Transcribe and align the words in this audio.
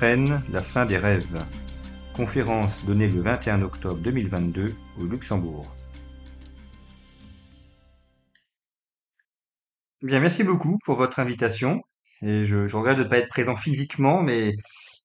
La 0.00 0.62
fin 0.62 0.86
des 0.86 0.96
rêves. 0.96 1.44
Conférence 2.16 2.84
donnée 2.84 3.06
le 3.06 3.20
21 3.20 3.62
octobre 3.62 4.00
2022 4.00 4.74
au 4.98 5.04
Luxembourg. 5.04 5.72
Bien, 10.02 10.18
merci 10.18 10.42
beaucoup 10.42 10.78
pour 10.84 10.96
votre 10.96 11.20
invitation. 11.20 11.82
Je, 12.22 12.74
regrette 12.74 12.98
de 12.98 13.04
ne 13.04 13.08
pas 13.08 13.18
être 13.18 13.28
présent 13.28 13.54
physiquement, 13.54 14.22
mais 14.22 14.56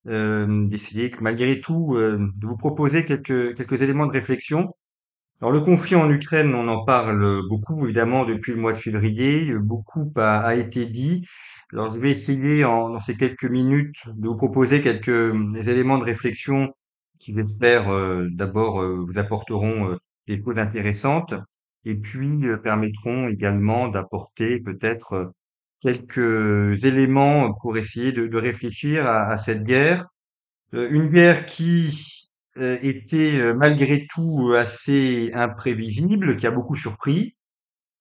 euh, 0.07 0.65
d'essayer 0.68 1.14
malgré 1.19 1.60
tout 1.60 1.93
euh, 1.96 2.18
de 2.18 2.47
vous 2.47 2.57
proposer 2.57 3.06
quelques 3.06 3.82
éléments 3.82 4.07
de 4.07 4.14
réflexion. 4.14 4.74
Alors 5.41 5.51
le 5.51 5.61
conflit 5.61 5.95
en 5.95 6.09
Ukraine, 6.09 6.54
on 6.55 6.67
en 6.67 6.83
parle 6.83 7.41
beaucoup 7.47 7.83
évidemment 7.86 8.25
depuis 8.25 8.54
le 8.54 8.59
mois 8.59 8.73
de 8.73 8.77
février, 8.77 9.54
beaucoup 9.54 10.11
a, 10.15 10.55
été 10.55 10.86
dit. 10.86 11.25
Alors 11.73 11.93
je 11.93 12.00
vais 12.00 12.11
essayer 12.11 12.61
dans 12.61 13.00
ces 13.00 13.15
quelques 13.15 13.45
minutes 13.45 14.01
de 14.15 14.28
vous 14.28 14.36
proposer 14.37 14.81
quelques 14.81 15.09
euh, 15.09 15.50
éléments 15.68 15.97
de 16.00 16.04
réflexion 16.04 16.73
qui 17.19 17.33
j'espère 17.33 17.89
euh, 17.89 18.28
d'abord 18.31 18.81
euh, 18.81 19.04
vous 19.05 19.18
apporteront 19.18 19.92
euh, 19.92 19.97
des 20.28 20.42
choses 20.42 20.57
intéressantes 20.57 21.33
et 21.86 21.95
puis 21.95 22.43
permettront 22.64 23.29
également 23.29 23.87
d'apporter 23.87 24.59
peut-être 24.59 25.31
quelques 25.79 26.83
éléments 26.83 27.54
pour 27.61 27.78
essayer 27.78 28.11
de, 28.11 28.37
réfléchir 28.37 29.07
à, 29.07 29.37
cette 29.37 29.64
guerre. 29.64 30.06
une 30.73 31.07
guerre 31.07 31.45
qui 31.45 32.17
était 32.59 33.53
malgré 33.53 34.08
tout 34.09 34.53
assez 34.56 35.31
imprévisible, 35.34 36.38
qui 36.38 36.48
a 36.48 36.52
beaucoup 36.52 36.75
surpris, 36.75 37.36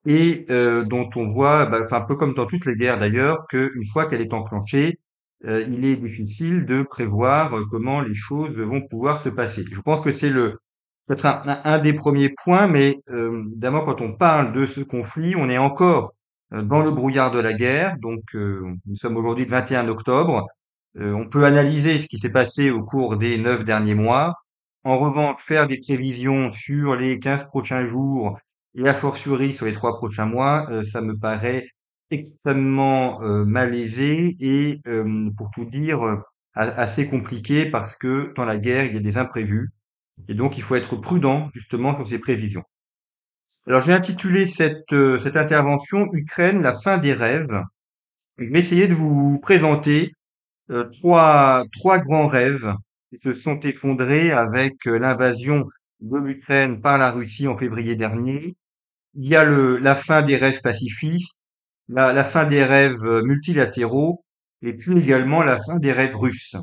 et 0.07 0.47
euh, 0.51 0.85
dont 0.85 1.11
on 1.17 1.27
voit, 1.27 1.67
bah, 1.67 1.87
un 1.91 2.01
peu 2.03 2.17
comme 2.17 2.35
dans 2.35 2.47
toutes 2.47 2.65
les 2.67 2.77
guerres 2.77 2.99
d'ailleurs, 2.99 3.47
qu'une 3.49 3.85
fois 3.93 4.07
qu'elle 4.07 4.23
est 4.23 4.33
enclenchée, 4.33 5.01
euh, 5.45 5.65
il 5.69 5.85
est 5.85 5.97
difficile 5.97 6.65
de 6.65 6.83
prévoir 6.83 7.55
euh, 7.57 7.65
comment 7.71 8.01
les 8.01 8.15
choses 8.15 8.57
vont 8.59 8.83
pouvoir 8.89 9.21
se 9.21 9.29
passer. 9.29 9.65
Je 9.71 9.81
pense 9.81 10.01
que 10.01 10.13
c'est 10.13 10.31
le 10.31 10.59
peut-être 11.07 11.27
un, 11.27 11.61
un, 11.65 11.79
des 11.79 11.93
premiers 11.93 12.31
points, 12.45 12.69
mais 12.69 12.97
euh, 13.11 13.41
évidemment 13.47 13.83
quand 13.85 14.01
on 14.01 14.17
parle 14.17 14.53
de 14.53 14.67
ce 14.67 14.81
conflit, 14.81 15.37
on 15.37 15.49
est 15.49 15.59
encore 15.59 16.13
dans 16.53 16.81
le 16.83 16.93
brouillard 16.93 17.31
de 17.33 17.41
la 17.41 17.53
guerre. 17.55 17.97
Donc 17.99 18.23
nous 18.35 18.95
sommes 18.95 19.17
aujourd'hui 19.17 19.45
le 19.45 19.51
21 19.51 19.89
octobre. 19.89 20.47
on 20.97 21.29
peut 21.29 21.45
analyser 21.45 21.99
ce 21.99 22.09
qui 22.09 22.19
s'est 22.19 22.31
passé 22.31 22.71
au 22.71 22.83
cours 22.85 23.17
des 23.17 23.39
neuf 23.39 23.65
derniers 23.65 23.95
mois. 23.95 24.35
En 24.87 24.99
revanche, 24.99 25.43
faire 25.45 25.67
des 25.67 25.79
prévisions 25.79 26.53
sur 26.53 26.95
les 26.95 27.19
15 27.19 27.49
prochains 27.49 27.85
jours 27.85 28.39
et 28.77 28.87
a 28.89 28.95
fortiori 28.95 29.53
sur 29.53 29.67
les 29.67 29.73
trois 29.73 29.95
prochains 29.97 30.27
mois, 30.27 30.65
euh, 30.71 30.85
ça 30.85 31.01
me 31.01 31.19
paraît 31.19 31.67
extrêmement 32.13 33.21
euh, 33.23 33.45
malaisé 33.45 34.37
et, 34.39 34.81
euh, 34.87 35.29
pour 35.37 35.51
tout 35.51 35.65
dire, 35.65 35.99
assez 36.55 37.09
compliqué 37.09 37.67
parce 37.69 37.97
que 37.97 38.33
dans 38.37 38.45
la 38.45 38.59
guerre, 38.59 38.85
il 38.85 38.95
y 38.95 38.97
a 38.97 39.01
des 39.01 39.19
imprévus 39.19 39.73
et 40.29 40.35
donc 40.35 40.57
il 40.57 40.63
faut 40.63 40.77
être 40.77 40.95
prudent 40.95 41.51
justement 41.53 41.97
sur 41.97 42.07
ces 42.07 42.21
prévisions. 42.21 42.63
Alors 43.67 43.83
j'ai 43.83 43.93
intitulé 43.93 44.47
cette, 44.47 44.95
cette 45.19 45.37
intervention 45.37 46.07
Ukraine, 46.13 46.63
la 46.63 46.75
fin 46.77 46.97
des 46.99 47.13
rêves. 47.13 47.61
Je 48.39 48.45
vais 48.45 48.61
essayer 48.61 48.87
de 48.87 48.95
vous 48.95 49.41
présenter 49.41 50.13
trois, 50.93 51.65
trois 51.73 51.99
grands 51.99 52.29
rêves 52.29 52.73
qui 53.11 53.19
se 53.19 53.35
sont 53.35 53.59
effondrés 53.61 54.33
avec 54.33 54.85
l'invasion 54.85 55.65
de 56.01 56.19
l'Ukraine 56.19 56.81
par 56.81 56.99
la 56.99 57.11
Russie 57.11 57.49
en 57.49 57.57
février 57.57 57.95
dernier, 57.95 58.57
il 59.15 59.29
y 59.29 59.37
a 59.37 59.45
le, 59.45 59.79
la 59.79 59.97
fin 59.97 60.23
des 60.23 60.37
rêves 60.37 60.61
pacifistes, 60.61 61.47
la, 61.89 62.13
la, 62.13 62.25
fin 62.25 62.45
des 62.45 62.65
rêves 62.65 63.05
euh, 63.05 63.23
multilatéraux, 63.23 64.25
et 64.63 64.75
puis 64.75 64.99
également 64.99 65.43
la 65.43 65.59
fin 65.63 65.79
des 65.79 65.93
rêves 65.93 66.17
russes. 66.17 66.57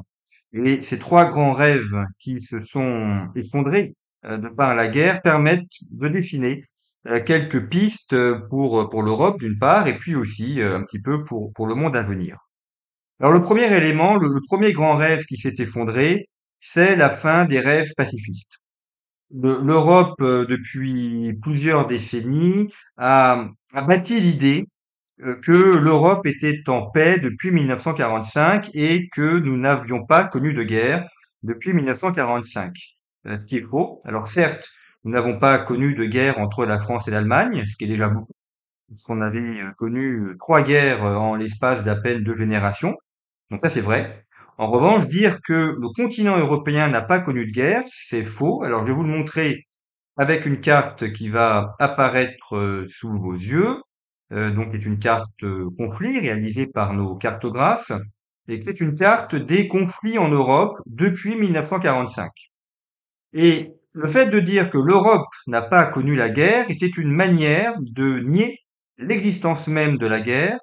Et 0.54 0.82
ces 0.82 1.00
trois 1.00 1.26
grands 1.26 1.52
rêves 1.52 2.06
qui 2.20 2.42
se 2.42 2.60
sont 2.60 3.28
effondrés 3.36 3.96
euh, 4.26 4.38
de 4.38 4.50
par 4.50 4.76
la 4.76 4.88
guerre 4.88 5.22
permettent 5.22 5.64
de 5.90 6.08
dessiner 6.10 6.66
euh, 7.08 7.22
quelques 7.24 7.70
pistes 7.70 8.16
pour, 8.50 8.90
pour 8.90 9.02
l'Europe 9.02 9.40
d'une 9.40 9.58
part, 9.58 9.88
et 9.88 9.98
puis 9.98 10.16
aussi 10.16 10.62
un 10.62 10.84
petit 10.84 11.02
peu 11.02 11.24
pour, 11.24 11.52
pour 11.54 11.66
le 11.66 11.76
monde 11.76 11.96
à 11.96 12.04
venir. 12.04 12.38
Alors 13.20 13.32
le 13.32 13.42
premier 13.42 13.74
élément, 13.76 14.18
le 14.18 14.42
premier 14.48 14.74
grand 14.74 14.96
rêve 14.96 15.24
qui 15.26 15.38
s'est 15.38 15.56
effondré, 15.58 16.28
c'est 16.64 16.96
la 16.96 17.10
fin 17.10 17.46
des 17.46 17.60
rêves 17.60 17.94
pacifistes 17.98 18.58
l'Europe, 19.34 20.22
euh, 20.22 20.46
depuis 20.46 21.34
plusieurs 21.42 21.88
décennies, 21.88 22.72
a, 22.98 23.48
bâti 23.74 24.20
l'idée 24.20 24.66
euh, 25.22 25.36
que 25.42 25.52
l'Europe 25.52 26.26
était 26.26 26.62
en 26.68 26.90
paix 26.90 27.20
depuis 27.20 27.52
1945 27.52 28.70
et 28.74 29.10
que 29.10 29.40
nous 29.40 29.58
n'avions 29.58 30.06
pas 30.06 30.26
connu 30.26 30.54
de 30.54 30.64
guerre 30.64 31.08
depuis 31.44 31.74
1945. 31.74 32.76
Euh, 33.28 33.38
ce 33.38 33.46
qui 33.46 33.58
est 33.58 33.66
faux. 33.70 34.00
Alors 34.06 34.28
certes, 34.28 34.70
nous 35.04 35.12
n'avons 35.12 35.40
pas 35.40 35.60
connu 35.60 35.94
de 35.96 36.06
guerre 36.06 36.40
entre 36.40 36.66
la 36.66 36.80
France 36.80 37.08
et 37.08 37.12
l'Allemagne, 37.12 37.66
ce 37.66 37.76
qui 37.76 37.86
est 37.86 37.88
déjà 37.88 38.10
beaucoup, 38.10 38.34
parce 38.88 39.02
qu'on 39.04 39.22
avait 39.22 39.62
connu 39.78 40.36
trois 40.40 40.62
guerres 40.62 41.04
en 41.04 41.36
l'espace 41.36 41.84
d'à 41.84 41.96
peine 41.96 42.24
deux 42.24 42.38
générations. 42.38 42.96
Donc 43.50 43.62
ça 43.62 43.70
c'est 43.70 43.82
vrai. 43.82 44.26
En 44.58 44.70
revanche, 44.70 45.08
dire 45.08 45.42
que 45.42 45.76
le 45.80 45.94
continent 45.96 46.38
européen 46.38 46.88
n'a 46.88 47.02
pas 47.02 47.20
connu 47.20 47.46
de 47.46 47.52
guerre, 47.52 47.84
c'est 47.88 48.24
faux. 48.24 48.64
Alors, 48.64 48.82
je 48.82 48.88
vais 48.88 48.94
vous 48.94 49.04
le 49.04 49.10
montrer 49.10 49.66
avec 50.16 50.46
une 50.46 50.60
carte 50.60 51.12
qui 51.12 51.30
va 51.30 51.70
apparaître 51.80 52.56
euh, 52.56 52.86
sous 52.88 53.20
vos 53.20 53.34
yeux. 53.34 53.78
Euh, 54.32 54.52
donc, 54.52 54.70
c'est 54.72 54.86
une 54.86 55.00
carte 55.00 55.44
euh, 55.44 55.70
conflit 55.78 56.20
réalisée 56.20 56.68
par 56.68 56.94
nos 56.94 57.16
cartographes 57.16 57.92
et 58.48 58.60
qui 58.60 58.70
est 58.70 58.80
une 58.80 58.94
carte 58.94 59.36
des 59.36 59.68
conflits 59.68 60.20
en 60.20 60.30
Europe 60.30 60.78
depuis 60.86 61.36
1945. 61.36 62.30
Et 63.34 63.72
le 63.94 64.08
fait 64.08 64.28
de 64.28 64.40
dire 64.40 64.70
que 64.70 64.78
l'Europe 64.78 65.30
n'a 65.48 65.64
pas 65.64 65.86
connu 65.86 66.16
la 66.16 66.30
guerre 66.30 66.70
était 66.70 66.86
une 66.88 67.12
manière 67.12 67.74
de 67.80 68.20
nier 68.20 68.60
l'existence 68.98 69.68
même 69.68 69.98
de 69.98 70.06
la 70.06 70.20
guerre 70.20 70.60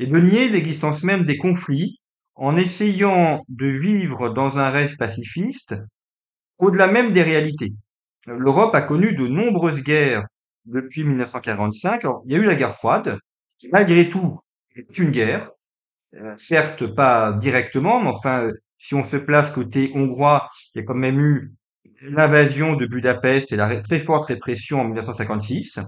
et 0.00 0.06
de 0.06 0.18
nier 0.18 0.48
l'existence 0.48 1.04
même 1.04 1.24
des 1.24 1.36
conflits 1.36 1.97
en 2.38 2.56
essayant 2.56 3.44
de 3.48 3.66
vivre 3.66 4.30
dans 4.30 4.58
un 4.58 4.70
rêve 4.70 4.96
pacifiste, 4.96 5.74
au-delà 6.58 6.86
même 6.86 7.10
des 7.10 7.22
réalités. 7.22 7.74
L'Europe 8.26 8.74
a 8.74 8.82
connu 8.82 9.12
de 9.12 9.26
nombreuses 9.26 9.82
guerres 9.82 10.24
depuis 10.64 11.02
1945. 11.02 12.02
il 12.26 12.32
y 12.32 12.36
a 12.36 12.38
eu 12.38 12.44
la 12.44 12.54
guerre 12.54 12.74
froide, 12.74 13.18
qui 13.58 13.68
malgré 13.72 14.08
tout 14.08 14.38
est 14.76 14.98
une 14.98 15.10
guerre, 15.10 15.50
euh, 16.14 16.34
certes 16.36 16.86
pas 16.86 17.32
directement, 17.32 18.00
mais 18.00 18.08
enfin, 18.08 18.50
si 18.78 18.94
on 18.94 19.02
se 19.02 19.16
place 19.16 19.50
côté 19.50 19.90
hongrois, 19.94 20.48
il 20.74 20.78
y 20.78 20.82
a 20.82 20.84
quand 20.84 20.94
même 20.94 21.18
eu 21.18 21.52
l'invasion 22.02 22.76
de 22.76 22.86
Budapest 22.86 23.50
et 23.50 23.56
la 23.56 23.80
très 23.80 23.98
forte 23.98 24.26
répression 24.26 24.80
en 24.80 24.84
1956. 24.84 25.80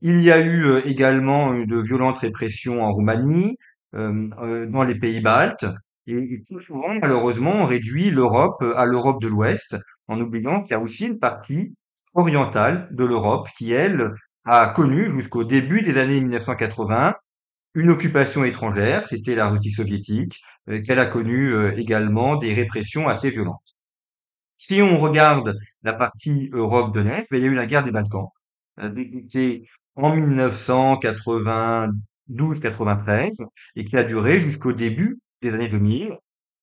Il 0.00 0.22
y 0.22 0.32
a 0.32 0.40
eu 0.40 0.64
euh, 0.64 0.80
également 0.86 1.52
de 1.52 1.76
violentes 1.76 2.20
répressions 2.20 2.82
en 2.82 2.92
Roumanie, 2.92 3.58
euh, 3.94 4.26
euh, 4.40 4.66
dans 4.66 4.84
les 4.84 4.94
pays 4.94 5.20
baltes. 5.20 5.66
Et, 6.06 6.42
tout 6.48 6.60
souvent, 6.60 6.94
malheureusement, 6.94 7.52
on 7.56 7.66
réduit 7.66 8.10
l'Europe 8.10 8.62
à 8.76 8.86
l'Europe 8.86 9.20
de 9.20 9.28
l'Ouest, 9.28 9.76
en 10.08 10.20
oubliant 10.20 10.62
qu'il 10.62 10.72
y 10.72 10.74
a 10.74 10.80
aussi 10.80 11.06
une 11.06 11.18
partie 11.18 11.74
orientale 12.14 12.88
de 12.90 13.04
l'Europe 13.04 13.48
qui, 13.56 13.72
elle, 13.72 14.10
a 14.44 14.68
connu 14.68 15.12
jusqu'au 15.16 15.44
début 15.44 15.82
des 15.82 15.98
années 15.98 16.20
1980 16.20 17.14
une 17.74 17.90
occupation 17.90 18.44
étrangère, 18.44 19.06
c'était 19.06 19.34
la 19.34 19.48
Russie 19.48 19.70
soviétique, 19.70 20.40
euh, 20.68 20.82
qu'elle 20.82 20.98
a 20.98 21.06
connu 21.06 21.54
également 21.76 22.36
des 22.36 22.52
répressions 22.52 23.08
assez 23.08 23.30
violentes. 23.30 23.76
Si 24.56 24.80
on 24.82 24.98
regarde 24.98 25.56
la 25.82 25.92
partie 25.92 26.48
Europe 26.52 26.94
de 26.94 27.00
l'Est, 27.00 27.26
ben, 27.30 27.38
il 27.38 27.42
y 27.42 27.46
a 27.46 27.50
eu 27.50 27.54
la 27.54 27.66
guerre 27.66 27.84
des 27.84 27.92
Balkans, 27.92 28.28
débutée 28.78 29.66
en 29.96 30.14
1980, 30.14 31.90
1293 32.28 33.38
et 33.76 33.84
qui 33.84 33.96
a 33.96 34.04
duré 34.04 34.40
jusqu'au 34.40 34.72
début 34.72 35.18
des 35.42 35.54
années 35.54 35.68
2000 35.68 36.16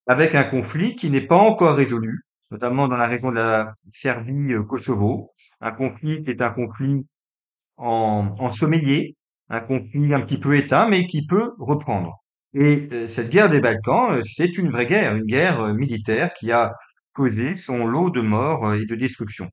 avec 0.07 0.35
un 0.35 0.43
conflit 0.43 0.95
qui 0.95 1.09
n'est 1.09 1.25
pas 1.25 1.37
encore 1.37 1.75
résolu, 1.75 2.21
notamment 2.51 2.87
dans 2.87 2.97
la 2.97 3.07
région 3.07 3.29
de 3.31 3.35
la 3.35 3.73
Serbie-Kosovo, 3.91 5.31
un 5.61 5.71
conflit 5.71 6.23
qui 6.23 6.31
est 6.31 6.41
un 6.41 6.49
conflit 6.51 7.05
en, 7.77 8.31
en 8.39 8.49
sommeillé, 8.49 9.15
un 9.49 9.61
conflit 9.61 10.13
un 10.13 10.21
petit 10.21 10.37
peu 10.39 10.55
éteint, 10.55 10.87
mais 10.87 11.05
qui 11.07 11.25
peut 11.25 11.53
reprendre. 11.59 12.21
Et 12.53 12.87
euh, 12.93 13.07
cette 13.07 13.29
guerre 13.29 13.49
des 13.49 13.59
Balkans, 13.59 14.13
euh, 14.13 14.21
c'est 14.23 14.57
une 14.57 14.71
vraie 14.71 14.85
guerre, 14.87 15.15
une 15.15 15.25
guerre 15.25 15.61
euh, 15.61 15.73
militaire 15.73 16.33
qui 16.33 16.51
a 16.51 16.73
causé 17.13 17.55
son 17.55 17.85
lot 17.85 18.09
de 18.09 18.21
morts 18.21 18.73
et 18.73 18.85
de 18.85 18.95
destruction. 18.95 19.49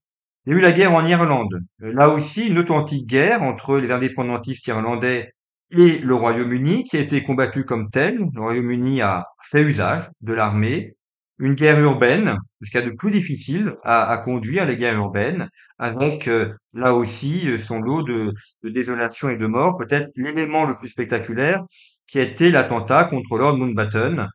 Il 0.46 0.52
y 0.52 0.56
a 0.56 0.58
eu 0.58 0.62
la 0.62 0.72
guerre 0.72 0.94
en 0.94 1.04
Irlande. 1.04 1.60
Là 1.78 2.10
aussi, 2.10 2.48
une 2.48 2.58
authentique 2.58 3.06
guerre 3.08 3.42
entre 3.42 3.78
les 3.78 3.90
indépendantistes 3.90 4.66
irlandais 4.66 5.32
et 5.70 5.98
le 5.98 6.14
Royaume-Uni 6.14 6.84
qui 6.84 6.96
a 6.96 7.00
été 7.00 7.22
combattu 7.22 7.64
comme 7.64 7.90
tel. 7.90 8.18
Le 8.34 8.40
Royaume-Uni 8.40 9.00
a 9.02 9.26
fait 9.50 9.62
usage 9.62 10.08
de 10.20 10.32
l'armée. 10.34 10.94
Une 11.38 11.54
guerre 11.54 11.80
urbaine, 11.80 12.36
ce 12.62 12.78
de 12.78 12.90
plus 12.90 13.10
difficile 13.10 13.74
à, 13.84 14.10
à 14.10 14.18
conduire, 14.18 14.64
les 14.64 14.76
guerres 14.76 14.96
urbaines, 14.96 15.48
avec 15.78 16.28
euh, 16.28 16.54
là 16.72 16.94
aussi 16.94 17.46
euh, 17.50 17.58
son 17.58 17.78
lot 17.80 18.02
de, 18.02 18.32
de 18.62 18.68
désolation 18.70 19.28
et 19.28 19.36
de 19.36 19.46
mort. 19.46 19.76
Peut-être 19.78 20.08
l'élément 20.16 20.64
le 20.64 20.74
plus 20.76 20.88
spectaculaire 20.88 21.62
qui 22.06 22.18
a 22.18 22.22
été 22.22 22.50
l'attentat 22.50 23.04
contre 23.04 23.36
Lord 23.36 23.58
Mountbatten, 23.58 24.28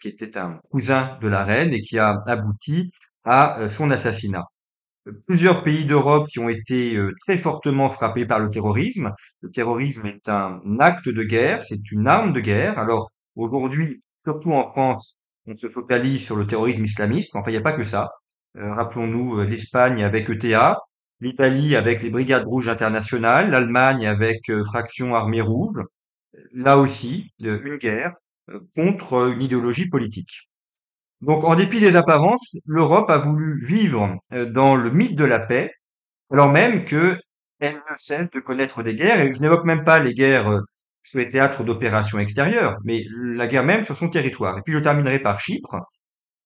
qui 0.00 0.08
était 0.08 0.38
un 0.38 0.58
cousin 0.70 1.18
de 1.20 1.28
la 1.28 1.44
reine 1.44 1.74
et 1.74 1.80
qui 1.80 1.98
a 1.98 2.22
abouti 2.26 2.90
à 3.24 3.68
son 3.68 3.90
assassinat 3.90 4.44
plusieurs 5.26 5.62
pays 5.62 5.84
d'Europe 5.84 6.28
qui 6.28 6.38
ont 6.38 6.48
été 6.48 6.96
euh, 6.96 7.12
très 7.20 7.38
fortement 7.38 7.88
frappés 7.90 8.26
par 8.26 8.40
le 8.40 8.50
terrorisme. 8.50 9.12
Le 9.40 9.50
terrorisme 9.50 10.06
est 10.06 10.28
un 10.28 10.60
acte 10.80 11.08
de 11.08 11.22
guerre, 11.22 11.62
c'est 11.62 11.90
une 11.92 12.06
arme 12.08 12.32
de 12.32 12.40
guerre. 12.40 12.78
Alors 12.78 13.10
aujourd'hui, 13.36 14.00
surtout 14.24 14.52
en 14.52 14.70
France, 14.72 15.16
on 15.46 15.54
se 15.54 15.68
focalise 15.68 16.24
sur 16.24 16.36
le 16.36 16.46
terrorisme 16.46 16.84
islamiste, 16.84 17.34
mais 17.34 17.40
enfin 17.40 17.50
il 17.50 17.54
n'y 17.54 17.58
a 17.58 17.62
pas 17.62 17.72
que 17.72 17.84
ça. 17.84 18.10
Euh, 18.56 18.72
rappelons-nous 18.72 19.40
euh, 19.40 19.44
l'Espagne 19.44 20.02
avec 20.02 20.28
ETA, 20.30 20.80
l'Italie 21.20 21.76
avec 21.76 22.02
les 22.02 22.10
Brigades 22.10 22.44
Rouges 22.44 22.68
internationales, 22.68 23.50
l'Allemagne 23.50 24.06
avec 24.06 24.50
Fraction 24.64 25.14
Armée 25.14 25.40
Rouge. 25.40 25.82
Là 26.52 26.78
aussi, 26.78 27.32
une 27.40 27.76
guerre 27.76 28.14
contre 28.74 29.32
une 29.32 29.42
idéologie 29.42 29.88
politique. 29.88 30.48
Donc, 31.22 31.44
en 31.44 31.54
dépit 31.54 31.80
des 31.80 31.96
apparences, 31.96 32.56
l'Europe 32.66 33.10
a 33.10 33.18
voulu 33.18 33.64
vivre 33.64 34.16
euh, 34.32 34.46
dans 34.46 34.76
le 34.76 34.90
mythe 34.90 35.16
de 35.16 35.24
la 35.24 35.40
paix, 35.40 35.72
alors 36.30 36.50
même 36.50 36.84
que 36.84 37.16
elle 37.60 37.74
ne 37.74 37.96
cesse 37.96 38.30
de 38.30 38.40
connaître 38.40 38.82
des 38.82 38.94
guerres, 38.94 39.20
et 39.20 39.32
je 39.32 39.40
n'évoque 39.40 39.64
même 39.64 39.84
pas 39.84 39.98
les 39.98 40.14
guerres 40.14 40.48
euh, 40.48 40.60
sur 41.02 41.18
les 41.18 41.28
théâtres 41.30 41.64
d'opérations 41.64 42.18
extérieures, 42.18 42.76
mais 42.84 43.04
la 43.10 43.46
guerre 43.46 43.64
même 43.64 43.84
sur 43.84 43.96
son 43.96 44.10
territoire. 44.10 44.58
Et 44.58 44.62
puis 44.62 44.74
je 44.74 44.78
terminerai 44.78 45.20
par 45.20 45.40
Chypre. 45.40 45.76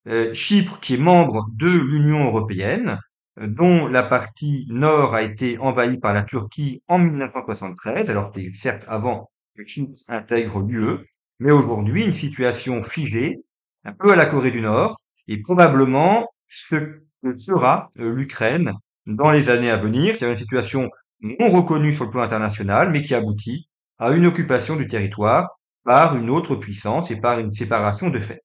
Euh, 0.09 0.33
Chypre 0.35 0.79
qui 0.81 0.95
est 0.95 0.99
membre 0.99 1.47
de 1.55 1.69
l'Union 1.69 2.27
européenne, 2.27 2.99
dont 3.39 3.89
la 3.89 4.03
partie 4.03 4.67
nord 4.69 5.15
a 5.15 5.23
été 5.23 5.59
envahie 5.59 5.99
par 5.99 6.13
la 6.15 6.23
Turquie 6.23 6.83
en 6.89 6.99
1973, 6.99 8.11
alors 8.11 8.33
certes 8.55 8.85
avant 8.89 9.31
que 9.57 9.65
Chypre 9.67 9.93
intègre 10.09 10.61
l'UE, 10.63 10.99
mais 11.41 11.53
aujourd'hui 11.53 12.05
une 12.05 12.13
situation 12.13 12.83
figée 12.83 13.39
un 13.85 13.93
peu 13.93 14.13
à 14.13 14.17
la 14.17 14.27
Corée 14.27 14.51
du 14.51 14.61
Nord, 14.61 15.01
et 15.29 15.41
probablement 15.41 16.29
ce 16.49 16.77
que 17.23 17.37
sera 17.37 17.91
euh, 17.99 18.15
l'Ukraine 18.15 18.73
dans 19.07 19.31
les 19.31 19.51
années 19.51 19.71
à 19.71 19.77
venir, 19.77 20.17
c'est 20.19 20.29
une 20.29 20.37
situation 20.37 20.89
non 21.23 21.49
reconnue 21.51 21.93
sur 21.93 22.05
le 22.05 22.11
plan 22.11 22.23
international, 22.23 22.91
mais 22.91 23.03
qui 23.03 23.15
aboutit 23.15 23.69
à 23.99 24.11
une 24.11 24.27
occupation 24.27 24.77
du 24.77 24.87
territoire 24.87 25.51
par 25.85 26.17
une 26.17 26.31
autre 26.31 26.57
puissance 26.57 27.11
et 27.11 27.21
par 27.21 27.39
une 27.39 27.51
séparation 27.51 28.11
de 28.11 28.19
fait. 28.19 28.43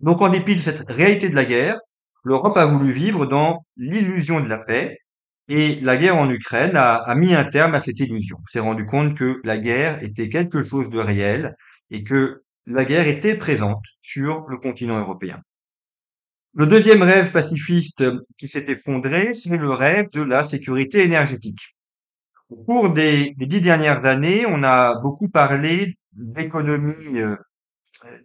Donc 0.00 0.20
en 0.20 0.28
dépit 0.28 0.56
de 0.56 0.60
cette 0.60 0.84
réalité 0.88 1.28
de 1.28 1.34
la 1.34 1.44
guerre, 1.44 1.78
l'Europe 2.24 2.56
a 2.56 2.66
voulu 2.66 2.92
vivre 2.92 3.26
dans 3.26 3.64
l'illusion 3.76 4.40
de 4.40 4.48
la 4.48 4.58
paix, 4.58 4.98
et 5.48 5.76
la 5.80 5.96
guerre 5.96 6.16
en 6.16 6.28
Ukraine 6.28 6.76
a, 6.76 6.96
a 6.96 7.14
mis 7.14 7.34
un 7.34 7.44
terme 7.44 7.74
à 7.74 7.80
cette 7.80 8.00
illusion. 8.00 8.38
On 8.42 8.46
s'est 8.50 8.60
rendu 8.60 8.84
compte 8.84 9.16
que 9.16 9.40
la 9.44 9.58
guerre 9.58 10.02
était 10.02 10.28
quelque 10.28 10.64
chose 10.64 10.88
de 10.88 10.98
réel 10.98 11.54
et 11.90 12.02
que 12.02 12.42
la 12.66 12.84
guerre 12.84 13.06
était 13.06 13.36
présente 13.36 13.84
sur 14.02 14.46
le 14.48 14.58
continent 14.58 14.98
européen. 14.98 15.40
Le 16.54 16.66
deuxième 16.66 17.02
rêve 17.02 17.32
pacifiste 17.32 18.04
qui 18.38 18.48
s'est 18.48 18.64
effondré, 18.68 19.34
c'est 19.34 19.56
le 19.56 19.70
rêve 19.70 20.06
de 20.14 20.22
la 20.22 20.42
sécurité 20.42 21.02
énergétique. 21.02 21.76
Au 22.48 22.56
cours 22.56 22.90
des, 22.90 23.34
dix 23.36 23.60
dernières 23.60 24.04
années, 24.04 24.46
on 24.46 24.62
a 24.62 24.98
beaucoup 25.00 25.28
parlé 25.28 25.96
d'économie, 26.12 27.18
euh, 27.18 27.36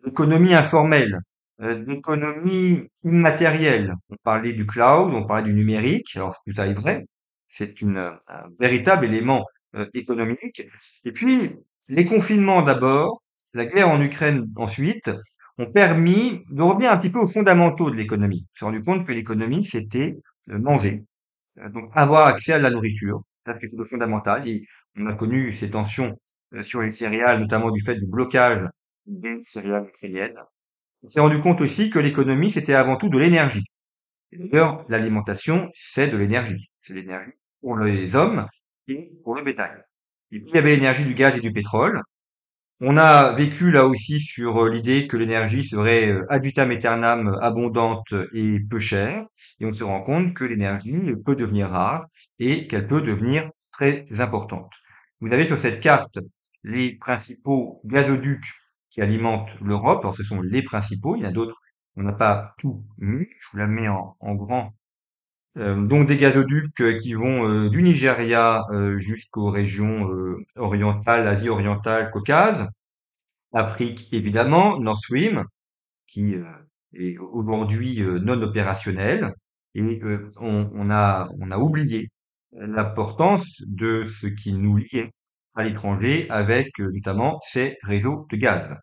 d'économie 0.06 0.54
informelle, 0.54 1.20
euh, 1.62 1.76
d'économie 1.76 2.84
immatérielle. 3.04 3.96
On 4.10 4.16
parlait 4.24 4.54
du 4.54 4.66
cloud, 4.66 5.14
on 5.14 5.26
parlait 5.26 5.50
du 5.50 5.54
numérique. 5.54 6.16
Alors 6.16 6.36
tout 6.46 6.54
ça 6.54 6.68
est 6.68 6.74
vrai, 6.74 7.06
c'est 7.50 7.82
une, 7.82 7.98
un 7.98 8.44
véritable 8.60 9.06
élément 9.06 9.46
euh, 9.76 9.88
économique. 9.94 10.64
Et 11.04 11.12
puis 11.12 11.50
les 11.90 12.06
confinements 12.06 12.62
d'abord, 12.62 13.22
la 13.54 13.66
guerre 13.66 13.90
en 13.90 14.02
Ukraine 14.02 14.50
ensuite 14.56 15.12
ont 15.58 15.72
permis 15.72 16.44
de 16.50 16.62
revenir 16.62 16.92
un 16.92 16.98
petit 16.98 17.10
peu 17.10 17.20
aux 17.20 17.28
fondamentaux 17.28 17.92
de 17.92 17.96
l'économie. 17.96 18.46
On 18.48 18.56
s'est 18.58 18.66
rendu 18.66 18.82
compte 18.82 19.06
que 19.06 19.12
l'économie, 19.12 19.64
c'était 19.64 20.18
euh, 20.50 20.60
manger, 20.60 21.04
euh, 21.60 21.70
donc 21.70 21.92
avoir 21.94 22.28
accès 22.28 22.54
à 22.54 22.60
la 22.60 22.70
nourriture, 22.70 23.24
c'est 23.46 23.60
quelque 23.60 23.72
chose 23.72 23.80
de 23.80 23.84
fondamental. 23.84 24.48
Et 24.48 24.66
on 24.98 25.08
a 25.08 25.14
connu 25.14 25.52
ces 25.52 25.70
tensions 25.70 26.18
euh, 26.54 26.64
sur 26.64 26.82
les 26.82 26.92
céréales, 26.92 27.40
notamment 27.40 27.72
du 27.72 27.82
fait 27.82 27.96
du 27.96 28.08
blocage 28.08 28.68
des 29.06 29.38
céréales 29.42 29.88
ukrainiennes. 29.88 30.40
On 31.04 31.10
s'est 31.10 31.20
rendu 31.20 31.40
compte 31.40 31.62
aussi 31.62 31.90
que 31.90 32.00
l'économie, 32.00 32.52
c'était 32.52 32.76
avant 32.76 32.96
tout 32.96 33.10
de 33.10 33.18
l'énergie. 33.18 33.66
D'ailleurs, 34.32 34.78
l'alimentation, 34.88 35.70
c'est 35.74 36.08
de 36.08 36.16
l'énergie. 36.16 36.72
C'est 36.80 36.94
l'énergie 36.94 37.32
pour 37.60 37.78
les 37.78 38.16
hommes 38.16 38.48
et 38.88 39.12
pour 39.24 39.36
le 39.36 39.44
bétail. 39.44 39.82
Il 40.32 40.48
y 40.48 40.58
avait 40.58 40.76
l'énergie 40.76 41.04
du 41.04 41.14
gaz 41.14 41.36
et 41.36 41.42
du 41.42 41.52
pétrole. 41.52 42.02
On 42.84 42.98
a 42.98 43.32
vécu 43.34 43.70
là 43.70 43.86
aussi 43.86 44.20
sur 44.20 44.58
euh, 44.58 44.70
l'idée 44.72 45.06
que 45.06 45.16
l'énergie 45.16 45.64
serait 45.64 46.10
euh, 46.10 46.26
ad 46.30 46.44
vitam 46.44 46.72
aeternam 46.72 47.38
abondante 47.40 48.16
et 48.34 48.60
peu 48.60 48.80
chère, 48.80 49.24
et 49.60 49.68
on 49.68 49.72
se 49.72 49.84
rend 49.84 50.02
compte 50.02 50.34
que 50.34 50.44
l'énergie 50.44 51.14
peut 51.24 51.36
devenir 51.36 51.70
rare 51.70 52.08
et 52.40 52.66
qu'elle 52.66 52.88
peut 52.88 53.04
devenir 53.04 53.52
très 53.72 54.08
importante. 54.20 54.74
Vous 55.20 55.32
avez 55.32 55.46
sur 55.46 55.60
cette 55.60 55.80
carte 55.80 56.18
les 56.64 56.98
principaux 56.98 57.82
gazoducs 57.86 58.52
qui 58.90 59.02
alimentent 59.02 59.56
l'Europe. 59.62 60.00
Alors 60.02 60.16
ce 60.16 60.24
sont 60.24 60.42
les 60.42 60.64
principaux, 60.64 61.16
il 61.16 61.22
y 61.22 61.26
en 61.28 61.30
a 61.30 61.32
d'autres, 61.32 61.62
on 61.98 62.02
n'a 62.02 62.14
pas 62.14 62.56
tout 62.58 62.84
mis, 62.98 63.28
je 63.40 63.48
vous 63.52 63.58
la 63.60 63.68
mets 63.68 63.90
en, 63.90 64.16
grand. 64.34 64.74
Euh, 65.58 65.76
donc 65.86 66.08
des 66.08 66.18
gazoducs 66.18 66.98
qui 67.00 67.14
vont 67.14 67.68
du 67.68 67.84
Nigeria 67.84 68.64
jusqu'aux 68.98 69.50
régions 69.50 70.10
orientales, 70.56 71.28
Asie 71.28 71.50
orientale, 71.50 72.12
Caucase. 72.12 72.68
Afrique, 73.54 74.08
évidemment, 74.14 74.80
Nord 74.80 74.98
Stream, 74.98 75.46
qui 76.08 76.36
euh, 76.36 76.46
est 76.94 77.18
aujourd'hui 77.18 78.02
euh, 78.02 78.20
non 78.20 78.42
opérationnel, 78.42 79.34
et 79.76 79.82
euh, 80.04 80.30
on, 80.40 80.90
a, 80.90 81.30
on 81.40 81.52
a 81.52 81.58
oublié 81.58 82.10
l'importance 82.54 83.62
de 83.66 84.04
ce 84.06 84.28
qui 84.28 84.54
nous 84.54 84.78
liait 84.78 85.12
à 85.56 85.64
l'étranger 85.64 86.28
avec 86.30 86.80
notamment 86.80 87.40
ces 87.46 87.78
réseaux 87.84 88.26
de 88.30 88.38
gaz. 88.38 88.76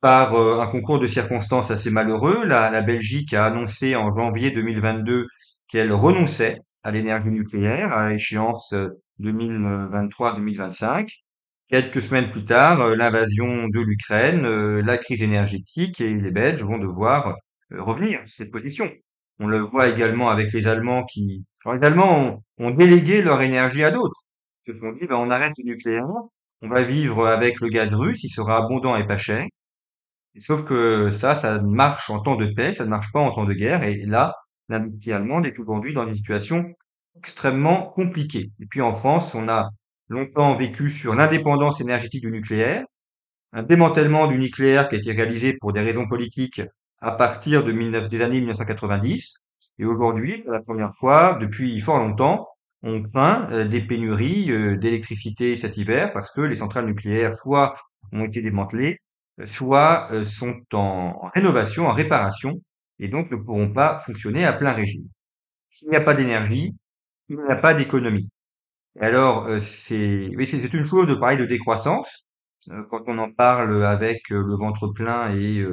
Par 0.00 0.34
un 0.34 0.66
concours 0.68 0.98
de 0.98 1.08
circonstances 1.08 1.70
assez 1.70 1.90
malheureux, 1.90 2.44
la, 2.44 2.80
Belgique 2.82 3.32
a 3.34 3.46
annoncé 3.46 3.96
en 3.96 4.14
janvier 4.14 4.50
2022 4.50 5.26
qu'elle 5.68 5.92
renonçait 5.92 6.58
à 6.84 6.90
l'énergie 6.90 7.30
nucléaire 7.30 7.92
à 7.92 8.12
échéance 8.12 8.74
2023-2025. 9.20 11.08
Quelques 11.68 12.00
semaines 12.00 12.30
plus 12.30 12.44
tard, 12.44 12.80
euh, 12.80 12.94
l'invasion 12.94 13.66
de 13.66 13.80
l'Ukraine, 13.80 14.44
euh, 14.46 14.82
la 14.82 14.98
crise 14.98 15.22
énergétique 15.22 16.00
et 16.00 16.14
les 16.14 16.30
Belges 16.30 16.62
vont 16.62 16.78
devoir 16.78 17.34
euh, 17.72 17.82
revenir 17.82 18.20
sur 18.24 18.36
cette 18.36 18.52
position. 18.52 18.88
On 19.40 19.48
le 19.48 19.58
voit 19.58 19.88
également 19.88 20.30
avec 20.30 20.52
les 20.52 20.68
Allemands 20.68 21.02
qui, 21.04 21.44
les 21.66 21.84
Allemands 21.84 22.40
ont, 22.58 22.70
délégué 22.70 23.20
leur 23.20 23.42
énergie 23.42 23.82
à 23.82 23.90
d'autres. 23.90 24.22
Ils 24.66 24.74
se 24.74 24.78
sont 24.80 24.92
dit, 24.92 25.06
ben, 25.08 25.16
on 25.16 25.28
arrête 25.28 25.54
le 25.58 25.64
nucléaire, 25.64 26.06
on 26.62 26.68
va 26.68 26.84
vivre 26.84 27.26
avec 27.26 27.60
le 27.60 27.68
gaz 27.68 27.88
russe, 27.92 28.22
il 28.22 28.30
sera 28.30 28.58
abondant 28.58 28.96
et 28.96 29.06
pas 29.06 29.18
cher. 29.18 29.44
Sauf 30.38 30.64
que 30.64 31.10
ça, 31.10 31.34
ça 31.34 31.58
marche 31.60 32.10
en 32.10 32.20
temps 32.20 32.36
de 32.36 32.46
paix, 32.46 32.72
ça 32.72 32.84
ne 32.84 32.90
marche 32.90 33.12
pas 33.12 33.20
en 33.20 33.30
temps 33.30 33.44
de 33.44 33.54
guerre. 33.54 33.82
Et 33.84 33.96
là, 34.04 34.34
l'industrie 34.68 35.12
allemande 35.12 35.46
est 35.46 35.58
aujourd'hui 35.58 35.92
dans 35.94 36.06
une 36.06 36.14
situation 36.14 36.64
extrêmement 37.16 37.82
compliquée. 37.82 38.50
Et 38.60 38.66
puis 38.66 38.82
en 38.82 38.92
France, 38.92 39.34
on 39.34 39.48
a 39.48 39.70
longtemps 40.08 40.54
vécu 40.56 40.90
sur 40.90 41.14
l'indépendance 41.14 41.80
énergétique 41.80 42.22
du 42.22 42.30
nucléaire, 42.30 42.84
un 43.52 43.62
démantèlement 43.62 44.26
du 44.26 44.38
nucléaire 44.38 44.88
qui 44.88 44.96
a 44.96 44.98
été 44.98 45.12
réalisé 45.12 45.56
pour 45.60 45.72
des 45.72 45.80
raisons 45.80 46.06
politiques 46.06 46.62
à 47.00 47.12
partir 47.12 47.62
de 47.64 47.72
des 47.72 48.22
années 48.22 48.40
1990. 48.40 49.36
Et 49.78 49.84
aujourd'hui, 49.84 50.42
pour 50.42 50.52
la 50.52 50.60
première 50.60 50.94
fois, 50.94 51.38
depuis 51.40 51.80
fort 51.80 51.98
longtemps, 51.98 52.48
on 52.82 53.02
craint 53.02 53.48
euh, 53.52 53.64
des 53.64 53.80
pénuries 53.80 54.50
euh, 54.50 54.76
d'électricité 54.76 55.56
cet 55.56 55.76
hiver 55.76 56.12
parce 56.12 56.30
que 56.30 56.40
les 56.40 56.56
centrales 56.56 56.86
nucléaires 56.86 57.34
soit 57.34 57.74
ont 58.12 58.24
été 58.24 58.42
démantelées, 58.42 58.98
soit 59.44 60.10
euh, 60.12 60.24
sont 60.24 60.56
en, 60.72 61.28
rénovation, 61.34 61.86
en 61.86 61.92
réparation, 61.92 62.60
et 62.98 63.08
donc 63.08 63.30
ne 63.30 63.36
pourront 63.36 63.72
pas 63.72 64.00
fonctionner 64.00 64.44
à 64.44 64.52
plein 64.52 64.72
régime. 64.72 65.08
S'il 65.70 65.90
n'y 65.90 65.96
a 65.96 66.00
pas 66.00 66.14
d'énergie, 66.14 66.74
il 67.28 67.36
n'y 67.36 67.50
a 67.50 67.56
pas 67.56 67.74
d'économie 67.74 68.30
alors, 69.00 69.46
euh, 69.46 69.60
c'est 69.60 70.26
une 70.72 70.84
chose 70.84 71.06
de 71.06 71.14
parler 71.14 71.36
de 71.36 71.44
décroissance, 71.44 72.28
euh, 72.70 72.82
quand 72.88 73.02
on 73.08 73.18
en 73.18 73.30
parle 73.30 73.84
avec 73.84 74.32
euh, 74.32 74.42
le 74.42 74.54
ventre 74.56 74.88
plein 74.88 75.34
et, 75.36 75.64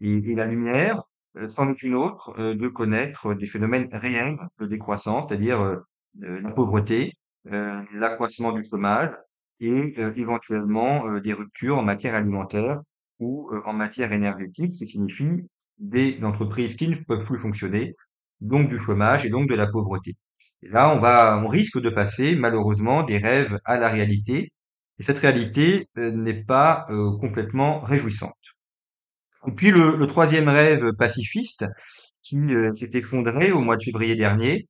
et, 0.00 0.34
la 0.34 0.46
lumière, 0.46 1.02
c'en 1.48 1.70
est 1.70 1.82
une 1.82 1.94
autre 1.94 2.34
de 2.54 2.68
connaître 2.68 3.34
des 3.34 3.46
phénomènes 3.46 3.88
réels 3.92 4.36
de 4.58 4.66
décroissance, 4.66 5.28
c'est-à-dire 5.28 5.78
la 6.14 6.50
pauvreté, 6.50 7.12
l'accroissement 7.44 8.50
du 8.50 8.64
chômage 8.68 9.12
et 9.60 9.94
éventuellement 10.16 11.20
des 11.20 11.32
ruptures 11.32 11.78
en 11.78 11.84
matière 11.84 12.16
alimentaire 12.16 12.80
ou 13.20 13.50
en 13.64 13.72
matière 13.72 14.12
énergétique, 14.12 14.72
ce 14.72 14.78
qui 14.78 14.86
signifie 14.86 15.28
des 15.78 16.18
entreprises 16.22 16.76
qui 16.76 16.88
ne 16.88 16.96
peuvent 16.96 17.24
plus 17.24 17.38
fonctionner, 17.38 17.94
donc 18.40 18.68
du 18.68 18.78
chômage 18.78 19.24
et 19.24 19.30
donc 19.30 19.48
de 19.48 19.54
la 19.54 19.66
pauvreté. 19.66 20.16
Et 20.62 20.68
là, 20.68 20.94
on 20.94 20.98
va, 20.98 21.38
on 21.44 21.46
risque 21.46 21.80
de 21.80 21.90
passer 21.90 22.34
malheureusement 22.36 23.02
des 23.02 23.18
rêves 23.18 23.58
à 23.64 23.78
la 23.78 23.88
réalité, 23.88 24.52
et 24.98 25.02
cette 25.02 25.18
réalité 25.18 25.88
euh, 25.98 26.10
n'est 26.10 26.44
pas 26.44 26.84
euh, 26.90 27.16
complètement 27.18 27.80
réjouissante. 27.80 28.34
Et 29.46 29.52
puis 29.52 29.70
le, 29.70 29.96
le 29.96 30.06
troisième 30.06 30.48
rêve 30.48 30.92
pacifiste 30.98 31.64
qui 32.22 32.38
euh, 32.54 32.72
s'est 32.74 32.90
effondré 32.94 33.52
au 33.52 33.60
mois 33.60 33.76
de 33.76 33.82
février 33.82 34.14
dernier, 34.16 34.68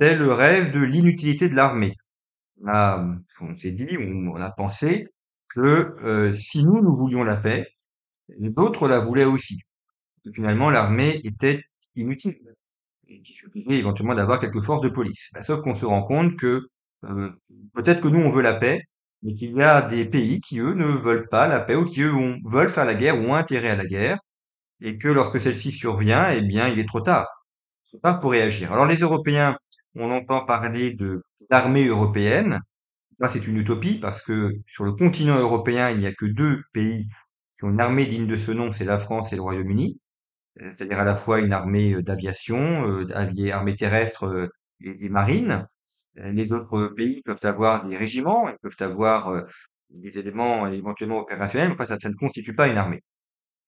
c'est 0.00 0.16
le 0.16 0.32
rêve 0.32 0.70
de 0.70 0.80
l'inutilité 0.80 1.48
de 1.48 1.54
l'armée. 1.54 1.94
On, 2.64 3.16
on 3.40 3.54
s'est 3.54 3.72
dit, 3.72 3.96
on, 3.98 4.36
a 4.36 4.50
pensé 4.50 5.06
que 5.54 5.94
euh, 6.04 6.32
si 6.32 6.64
nous, 6.64 6.80
nous 6.82 6.94
voulions 6.94 7.24
la 7.24 7.36
paix, 7.36 7.66
d'autres 8.38 8.88
la 8.88 8.98
voulaient 8.98 9.24
aussi. 9.24 9.58
Que 10.24 10.32
finalement, 10.32 10.70
l'armée 10.70 11.20
était 11.24 11.62
inutile. 11.96 12.36
Qu'il 13.06 13.34
suffisait 13.34 13.76
éventuellement 13.76 14.14
d'avoir 14.14 14.40
quelques 14.40 14.62
forces 14.62 14.80
de 14.82 14.88
police. 14.88 15.30
Bah, 15.34 15.42
sauf 15.42 15.60
qu'on 15.62 15.74
se 15.74 15.84
rend 15.84 16.02
compte 16.02 16.36
que 16.36 16.62
euh, 17.04 17.30
peut-être 17.74 18.00
que 18.00 18.08
nous, 18.08 18.20
on 18.20 18.28
veut 18.28 18.42
la 18.42 18.54
paix, 18.54 18.80
mais 19.22 19.34
qu'il 19.34 19.56
y 19.56 19.62
a 19.62 19.82
des 19.82 20.04
pays 20.04 20.40
qui, 20.40 20.60
eux, 20.60 20.74
ne 20.74 20.86
veulent 20.86 21.28
pas 21.28 21.46
la 21.48 21.60
paix 21.60 21.76
ou 21.76 21.84
qui, 21.84 22.02
eux, 22.02 22.12
veulent 22.44 22.68
faire 22.68 22.84
la 22.84 22.94
guerre 22.94 23.18
ou 23.20 23.24
ont 23.26 23.34
intérêt 23.34 23.70
à 23.70 23.76
la 23.76 23.84
guerre, 23.84 24.18
et 24.80 24.98
que 24.98 25.08
lorsque 25.08 25.40
celle-ci 25.40 25.72
survient, 25.72 26.30
eh 26.32 26.42
bien, 26.42 26.68
il 26.68 26.78
est 26.78 26.88
trop 26.88 27.00
tard. 27.00 27.28
Trop 27.88 27.98
tard 27.98 28.20
pour 28.20 28.32
réagir. 28.32 28.72
Alors 28.72 28.86
les 28.86 28.96
Européens, 28.96 29.56
on 29.94 30.10
entend 30.10 30.44
parler 30.44 30.92
de 30.94 31.22
d'armée 31.50 31.86
européenne. 31.86 32.60
Ça, 33.22 33.28
c'est 33.28 33.46
une 33.46 33.58
utopie 33.58 33.98
parce 34.00 34.20
que 34.20 34.52
sur 34.66 34.84
le 34.84 34.92
continent 34.92 35.38
européen, 35.38 35.90
il 35.90 35.98
n'y 35.98 36.06
a 36.06 36.12
que 36.12 36.26
deux 36.26 36.62
pays 36.72 37.06
qui 37.56 37.64
ont 37.64 37.70
une 37.70 37.80
armée 37.80 38.06
digne 38.06 38.26
de 38.26 38.34
ce 38.36 38.50
nom, 38.50 38.72
c'est 38.72 38.84
la 38.84 38.98
France 38.98 39.32
et 39.32 39.36
le 39.36 39.42
Royaume-Uni. 39.42 40.00
Euh, 40.60 40.70
c'est-à-dire 40.70 40.98
à 40.98 41.04
la 41.04 41.14
fois 41.14 41.40
une 41.40 41.52
armée 41.52 41.94
euh, 41.94 42.02
d'aviation, 42.02 42.84
euh, 42.88 43.06
armée 43.52 43.76
terrestre 43.76 44.50
et, 44.80 45.06
et, 45.06 45.08
marine. 45.08 45.66
Les 46.16 46.52
autres 46.52 46.88
pays 46.96 47.22
peuvent 47.22 47.40
avoir 47.44 47.86
des 47.86 47.96
régiments, 47.96 48.48
ils 48.48 48.58
peuvent 48.60 48.76
avoir 48.80 49.44
des 49.90 50.18
éléments 50.18 50.66
éventuellement 50.68 51.18
opérationnels, 51.20 51.68
mais 51.68 51.74
enfin, 51.74 51.86
ça, 51.86 51.98
ça 51.98 52.10
ne 52.10 52.14
constitue 52.14 52.54
pas 52.54 52.68
une 52.68 52.76
armée. 52.76 53.02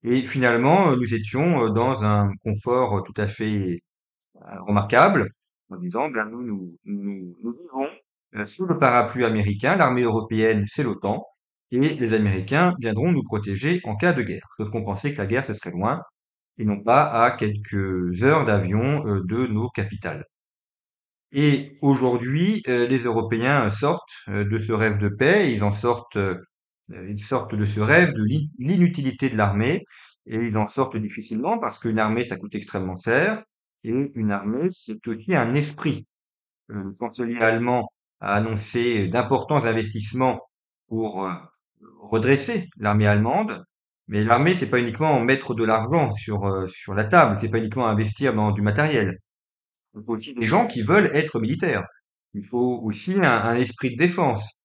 Et 0.04 0.24
finalement, 0.26 0.96
nous 0.96 1.14
étions 1.14 1.70
dans 1.70 2.04
un 2.04 2.30
confort 2.42 3.02
tout 3.04 3.14
à 3.16 3.26
fait 3.28 3.80
remarquable, 4.66 5.30
en 5.70 5.76
disant, 5.76 6.10
bien 6.10 6.26
nous, 6.26 6.42
nous, 6.42 6.78
nous 7.42 7.50
vivons 7.52 7.88
sous 8.46 8.66
le 8.66 8.78
parapluie 8.78 9.24
américain, 9.24 9.76
l'armée 9.76 10.02
européenne, 10.02 10.64
c'est 10.66 10.82
l'OTAN, 10.82 11.24
et 11.70 11.78
les 11.78 12.12
Américains 12.12 12.74
viendront 12.80 13.12
nous 13.12 13.22
protéger 13.24 13.80
en 13.84 13.96
cas 13.96 14.12
de 14.12 14.22
guerre. 14.22 14.46
Sauf 14.56 14.70
qu'on 14.70 14.84
pensait 14.84 15.12
que 15.12 15.18
la 15.18 15.26
guerre, 15.26 15.44
ce 15.44 15.54
serait 15.54 15.70
loin, 15.70 16.00
et 16.58 16.64
non 16.64 16.82
pas 16.82 17.04
à 17.24 17.30
quelques 17.32 18.22
heures 18.22 18.44
d'avion 18.44 19.02
de 19.04 19.46
nos 19.46 19.68
capitales. 19.70 20.24
Et 21.32 21.78
aujourd'hui, 21.82 22.62
les 22.66 22.98
Européens 22.98 23.70
sortent 23.70 24.14
de 24.28 24.58
ce 24.58 24.72
rêve 24.72 24.98
de 24.98 25.08
paix, 25.08 25.52
ils 25.52 25.64
en 25.64 25.72
sortent 25.72 26.18
euh, 26.90 27.10
ils 27.10 27.18
sortent 27.18 27.54
de 27.54 27.64
ce 27.64 27.80
rêve 27.80 28.12
de 28.12 28.24
l'inutilité 28.58 29.28
de 29.30 29.36
l'armée 29.36 29.84
et 30.26 30.36
ils 30.38 30.56
en 30.56 30.68
sortent 30.68 30.96
difficilement 30.96 31.58
parce 31.58 31.78
qu'une 31.78 31.98
armée, 31.98 32.24
ça 32.24 32.36
coûte 32.36 32.54
extrêmement 32.54 32.96
cher 33.02 33.42
et 33.84 34.12
une 34.14 34.30
armée, 34.32 34.68
c'est 34.70 35.06
aussi 35.08 35.34
un 35.34 35.54
esprit. 35.54 36.06
Euh, 36.70 36.84
le 36.84 36.96
chancelier 36.98 37.38
allemand 37.40 37.88
a 38.24 38.34
annoncé 38.36 39.08
d'importants 39.08 39.64
investissements 39.64 40.40
pour 40.88 41.24
euh, 41.24 41.32
redresser 42.00 42.68
l'armée 42.78 43.06
allemande, 43.06 43.64
mais 44.08 44.22
l'armée, 44.24 44.54
c'est 44.54 44.68
pas 44.70 44.80
uniquement 44.80 45.20
mettre 45.20 45.54
de 45.54 45.64
l'argent 45.64 46.12
sur 46.12 46.68
sur 46.68 46.94
la 46.94 47.04
table, 47.04 47.38
c'est 47.40 47.48
pas 47.48 47.58
uniquement 47.58 47.88
investir 47.88 48.34
dans 48.34 48.50
du 48.52 48.62
matériel. 48.62 49.18
Il 49.94 50.02
faut 50.04 50.14
aussi 50.14 50.34
des 50.34 50.46
gens 50.46 50.66
qui 50.66 50.82
veulent 50.82 51.10
être 51.14 51.40
militaires. 51.40 51.84
Il 52.34 52.44
faut 52.44 52.80
aussi 52.84 53.14
un 53.22 53.54
esprit 53.56 53.90
de 53.92 53.96
défense 53.96 54.58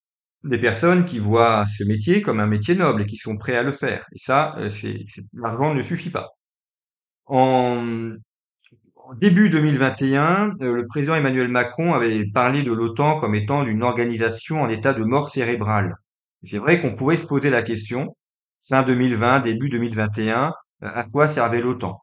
des 0.43 0.57
personnes 0.57 1.05
qui 1.05 1.19
voient 1.19 1.65
ce 1.67 1.83
métier 1.83 2.21
comme 2.21 2.39
un 2.39 2.47
métier 2.47 2.75
noble 2.75 3.01
et 3.01 3.05
qui 3.05 3.17
sont 3.17 3.37
prêts 3.37 3.57
à 3.57 3.63
le 3.63 3.71
faire. 3.71 4.05
Et 4.13 4.19
ça, 4.19 4.55
euh, 4.57 4.69
l'argent 5.33 5.73
ne 5.73 5.81
suffit 5.81 6.09
pas. 6.09 6.29
En, 7.25 8.11
début 9.15 9.49
2021, 9.49 10.55
euh, 10.61 10.75
le 10.75 10.85
président 10.85 11.15
Emmanuel 11.15 11.49
Macron 11.49 11.93
avait 11.93 12.25
parlé 12.31 12.63
de 12.63 12.71
l'OTAN 12.71 13.19
comme 13.19 13.35
étant 13.35 13.63
d'une 13.63 13.83
organisation 13.83 14.61
en 14.61 14.69
état 14.69 14.93
de 14.93 15.03
mort 15.03 15.29
cérébrale. 15.29 15.95
C'est 16.43 16.57
vrai 16.57 16.79
qu'on 16.79 16.95
pouvait 16.95 17.17
se 17.17 17.25
poser 17.25 17.49
la 17.49 17.61
question, 17.61 18.15
fin 18.67 18.83
2020, 18.83 19.41
début 19.41 19.69
2021, 19.69 20.47
euh, 20.47 20.51
à 20.81 21.03
quoi 21.05 21.27
servait 21.27 21.61
l'OTAN? 21.61 22.01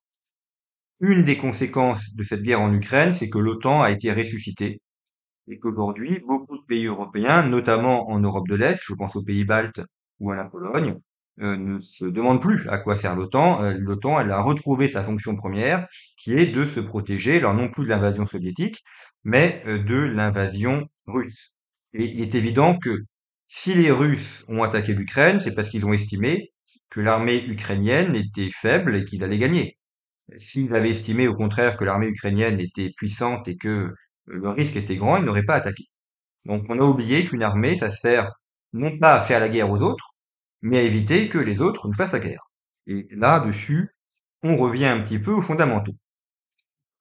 Une 1.00 1.22
des 1.22 1.36
conséquences 1.36 2.14
de 2.14 2.22
cette 2.22 2.42
guerre 2.42 2.60
en 2.60 2.72
Ukraine, 2.72 3.12
c'est 3.12 3.28
que 3.28 3.38
l'OTAN 3.38 3.82
a 3.82 3.90
été 3.90 4.12
ressuscitée 4.12 4.80
et 5.48 5.58
qu'aujourd'hui, 5.58 6.20
beaucoup 6.26 6.58
de 6.58 6.64
pays 6.64 6.86
européens, 6.86 7.42
notamment 7.44 8.10
en 8.10 8.18
Europe 8.18 8.48
de 8.48 8.56
l'Est, 8.56 8.82
je 8.82 8.94
pense 8.94 9.14
aux 9.16 9.22
pays 9.22 9.44
baltes 9.44 9.80
ou 10.18 10.30
à 10.30 10.36
la 10.36 10.46
Pologne, 10.46 10.96
euh, 11.40 11.56
ne 11.56 11.78
se 11.78 12.04
demandent 12.04 12.40
plus 12.40 12.68
à 12.68 12.78
quoi 12.78 12.96
sert 12.96 13.14
l'OTAN. 13.14 13.62
Euh, 13.62 13.74
L'OTAN, 13.78 14.20
elle 14.20 14.30
a 14.30 14.40
retrouvé 14.40 14.88
sa 14.88 15.02
fonction 15.02 15.34
première, 15.36 15.86
qui 16.16 16.34
est 16.34 16.46
de 16.46 16.64
se 16.64 16.80
protéger, 16.80 17.36
alors 17.38 17.54
non 17.54 17.68
plus 17.70 17.84
de 17.84 17.90
l'invasion 17.90 18.26
soviétique, 18.26 18.82
mais 19.24 19.62
euh, 19.66 19.78
de 19.82 19.96
l'invasion 19.96 20.86
russe. 21.06 21.54
Et 21.94 22.04
il 22.06 22.20
est 22.22 22.34
évident 22.34 22.78
que 22.78 22.98
si 23.48 23.74
les 23.74 23.90
Russes 23.90 24.44
ont 24.48 24.62
attaqué 24.62 24.94
l'Ukraine, 24.94 25.40
c'est 25.40 25.54
parce 25.54 25.68
qu'ils 25.70 25.86
ont 25.86 25.92
estimé 25.92 26.52
que 26.90 27.00
l'armée 27.00 27.44
ukrainienne 27.44 28.14
était 28.16 28.50
faible 28.50 28.96
et 28.96 29.04
qu'ils 29.04 29.22
allaient 29.24 29.38
gagner. 29.38 29.78
S'ils 30.36 30.74
avaient 30.74 30.90
estimé 30.90 31.28
au 31.28 31.34
contraire 31.34 31.76
que 31.76 31.84
l'armée 31.84 32.08
ukrainienne 32.08 32.60
était 32.60 32.90
puissante 32.96 33.46
et 33.48 33.56
que 33.56 33.94
le 34.26 34.48
risque 34.50 34.76
était 34.76 34.96
grand, 34.96 35.18
il 35.18 35.24
n'aurait 35.24 35.44
pas 35.44 35.54
attaqué. 35.54 35.84
Donc 36.46 36.64
on 36.68 36.80
a 36.80 36.84
oublié 36.84 37.24
qu'une 37.24 37.42
armée, 37.42 37.76
ça 37.76 37.90
sert 37.90 38.32
non 38.72 38.98
pas 38.98 39.14
à 39.16 39.20
faire 39.22 39.40
la 39.40 39.48
guerre 39.48 39.70
aux 39.70 39.82
autres, 39.82 40.15
mais 40.62 40.78
à 40.78 40.82
éviter 40.82 41.28
que 41.28 41.38
les 41.38 41.60
autres 41.60 41.88
ne 41.88 41.94
fassent 41.94 42.12
la 42.12 42.18
guerre. 42.18 42.50
Et 42.86 43.08
là-dessus, 43.10 43.90
on 44.42 44.56
revient 44.56 44.86
un 44.86 45.00
petit 45.00 45.18
peu 45.18 45.32
aux 45.32 45.40
fondamentaux. 45.40 45.96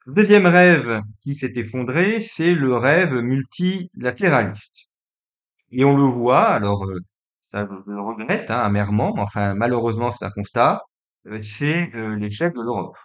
Le 0.06 0.14
deuxième 0.14 0.46
rêve 0.46 1.02
qui 1.20 1.36
s'est 1.36 1.54
effondré, 1.56 2.20
c'est 2.20 2.54
le 2.54 2.76
rêve 2.76 3.22
multilatéraliste. 3.22 4.90
Et 5.72 5.84
on 5.84 5.98
le 5.98 6.04
voit, 6.04 6.46
alors 6.46 6.86
euh, 6.86 7.00
ça 7.42 7.68
je 7.68 7.92
le 7.92 8.02
regrette 8.02 8.52
hein, 8.52 8.60
amèrement, 8.60 9.14
mais 9.16 9.22
enfin 9.22 9.56
malheureusement 9.56 10.12
c'est 10.12 10.26
un 10.26 10.32
constat, 10.32 10.84
euh, 11.28 11.42
c'est 11.42 11.92
euh, 11.96 12.16
l'échec 12.16 12.54
de 12.54 12.62
l'Europe. 12.62 12.96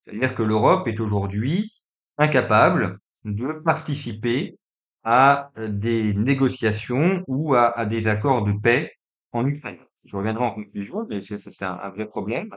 C'est-à-dire 0.00 0.34
que 0.34 0.42
l'Europe 0.42 0.86
est 0.88 1.00
aujourd'hui 1.00 1.72
incapable 2.18 2.98
de 3.24 3.52
participer 3.64 4.56
à 5.04 5.50
des 5.56 6.14
négociations 6.14 7.22
ou 7.26 7.54
à, 7.54 7.86
des 7.86 8.06
accords 8.08 8.44
de 8.44 8.52
paix 8.52 8.92
en 9.36 9.46
Ukraine. 9.46 9.78
Je 10.04 10.16
reviendrai 10.16 10.44
en 10.44 10.52
conclusion, 10.52 11.06
mais 11.08 11.22
c'est 11.22 11.62
un, 11.62 11.90
vrai 11.90 12.06
problème. 12.06 12.48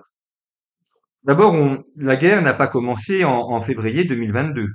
D'abord, 1.24 1.56
la 1.98 2.16
guerre 2.16 2.42
n'a 2.42 2.54
pas 2.54 2.68
commencé 2.68 3.24
en, 3.24 3.62
février 3.62 4.06
2022, 4.06 4.68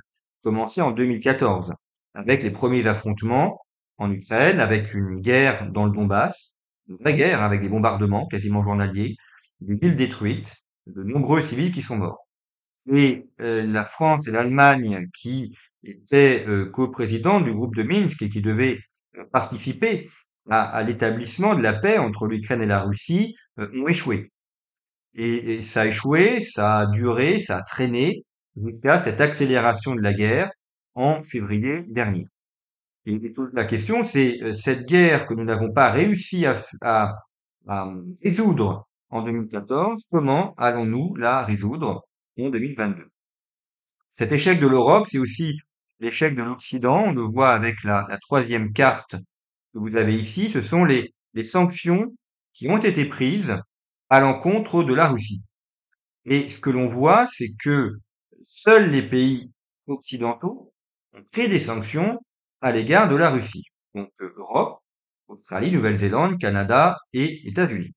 commencé 0.43 0.81
en 0.81 0.91
2014, 0.91 1.73
avec 2.13 2.43
les 2.43 2.51
premiers 2.51 2.87
affrontements 2.87 3.59
en 3.97 4.11
Ukraine, 4.11 4.59
avec 4.59 4.93
une 4.93 5.21
guerre 5.21 5.71
dans 5.71 5.85
le 5.85 5.91
Donbass, 5.91 6.53
une 6.87 6.97
vraie 6.97 7.13
guerre 7.13 7.41
avec 7.41 7.61
des 7.61 7.69
bombardements 7.69 8.27
quasiment 8.27 8.61
journaliers, 8.61 9.15
des 9.61 9.75
villes 9.75 9.95
détruites, 9.95 10.53
de 10.85 11.01
nombreux 11.03 11.41
civils 11.41 11.71
qui 11.71 11.81
sont 11.81 11.97
morts 11.97 12.25
et 12.93 13.27
euh, 13.41 13.63
la 13.63 13.85
France 13.85 14.27
et 14.27 14.31
l'Allemagne 14.31 15.07
qui 15.13 15.55
étaient 15.83 16.45
euh, 16.47 16.69
co-présidents 16.69 17.41
du 17.41 17.53
groupe 17.53 17.75
de 17.75 17.83
Minsk 17.83 18.21
et 18.21 18.29
qui 18.29 18.41
devaient 18.41 18.79
euh, 19.17 19.25
participer 19.31 20.09
à, 20.49 20.83
l'établissement 20.83 21.55
de 21.55 21.61
la 21.61 21.73
paix 21.73 21.97
entre 21.97 22.27
l'Ukraine 22.27 22.61
et 22.61 22.67
la 22.67 22.81
Russie 22.81 23.35
ont 23.57 23.87
échoué. 23.87 24.31
Et, 25.15 25.61
ça 25.61 25.81
a 25.81 25.85
échoué, 25.87 26.41
ça 26.41 26.79
a 26.79 26.85
duré, 26.85 27.39
ça 27.39 27.57
a 27.57 27.61
traîné 27.63 28.23
jusqu'à 28.55 28.99
cette 28.99 29.21
accélération 29.21 29.95
de 29.95 30.01
la 30.01 30.13
guerre 30.13 30.49
en 30.93 31.23
février 31.23 31.83
dernier. 31.87 32.25
Et, 33.05 33.19
la 33.53 33.65
question, 33.65 34.03
c'est 34.03 34.39
cette 34.53 34.85
guerre 34.87 35.25
que 35.25 35.33
nous 35.33 35.43
n'avons 35.45 35.71
pas 35.71 35.91
réussi 35.91 36.45
à, 36.45 36.61
à, 36.81 37.13
à 37.67 37.93
résoudre 38.23 38.87
en 39.09 39.21
2014, 39.21 40.05
comment 40.11 40.53
allons-nous 40.57 41.15
la 41.15 41.43
résoudre 41.43 42.05
en 42.39 42.49
2022. 42.49 43.05
Cet 44.11 44.31
échec 44.31 44.59
de 44.59 44.67
l'Europe, 44.67 45.07
c'est 45.09 45.17
aussi 45.17 45.57
l'échec 45.99 46.35
de 46.35 46.43
l'Occident. 46.43 47.05
On 47.07 47.11
le 47.11 47.21
voit 47.21 47.51
avec 47.51 47.83
la, 47.83 48.05
troisième 48.21 48.73
carte 48.73 49.15
que 49.75 49.79
vous 49.79 49.97
avez 49.97 50.15
ici. 50.15 50.49
Ce 50.49 50.61
sont 50.61 50.85
les, 50.85 51.13
sanctions 51.43 52.15
qui 52.53 52.69
ont 52.69 52.77
été 52.77 53.05
prises 53.05 53.57
à 54.09 54.21
l'encontre 54.21 54.83
de 54.83 54.93
la 54.93 55.09
Russie. 55.09 55.43
Et 56.23 56.49
ce 56.49 56.59
que 56.59 56.69
l'on 56.69 56.85
voit, 56.85 57.27
c'est 57.27 57.51
que 57.59 57.91
seuls 58.39 58.89
les 58.89 59.07
pays 59.07 59.51
occidentaux 59.87 60.73
ont 61.13 61.23
pris 61.31 61.49
des 61.49 61.59
sanctions 61.59 62.19
à 62.61 62.71
l'égard 62.71 63.09
de 63.09 63.17
la 63.17 63.29
Russie. 63.29 63.65
Donc 63.93 64.09
Europe, 64.21 64.79
Australie, 65.27 65.71
Nouvelle-Zélande, 65.71 66.39
Canada 66.39 66.97
et 67.11 67.47
États-Unis. 67.47 67.91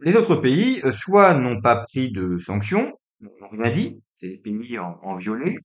Les 0.00 0.16
autres 0.16 0.36
pays, 0.36 0.80
euh, 0.84 0.92
soit 0.92 1.34
n'ont 1.34 1.60
pas 1.60 1.76
pris 1.82 2.10
de 2.10 2.38
sanctions, 2.38 2.92
n'ont 3.20 3.48
rien 3.48 3.70
dit, 3.70 4.00
c'est 4.14 4.28
des 4.28 4.38
pays 4.38 4.78
en, 4.78 4.98
en, 5.02 5.14
violet, 5.14 5.56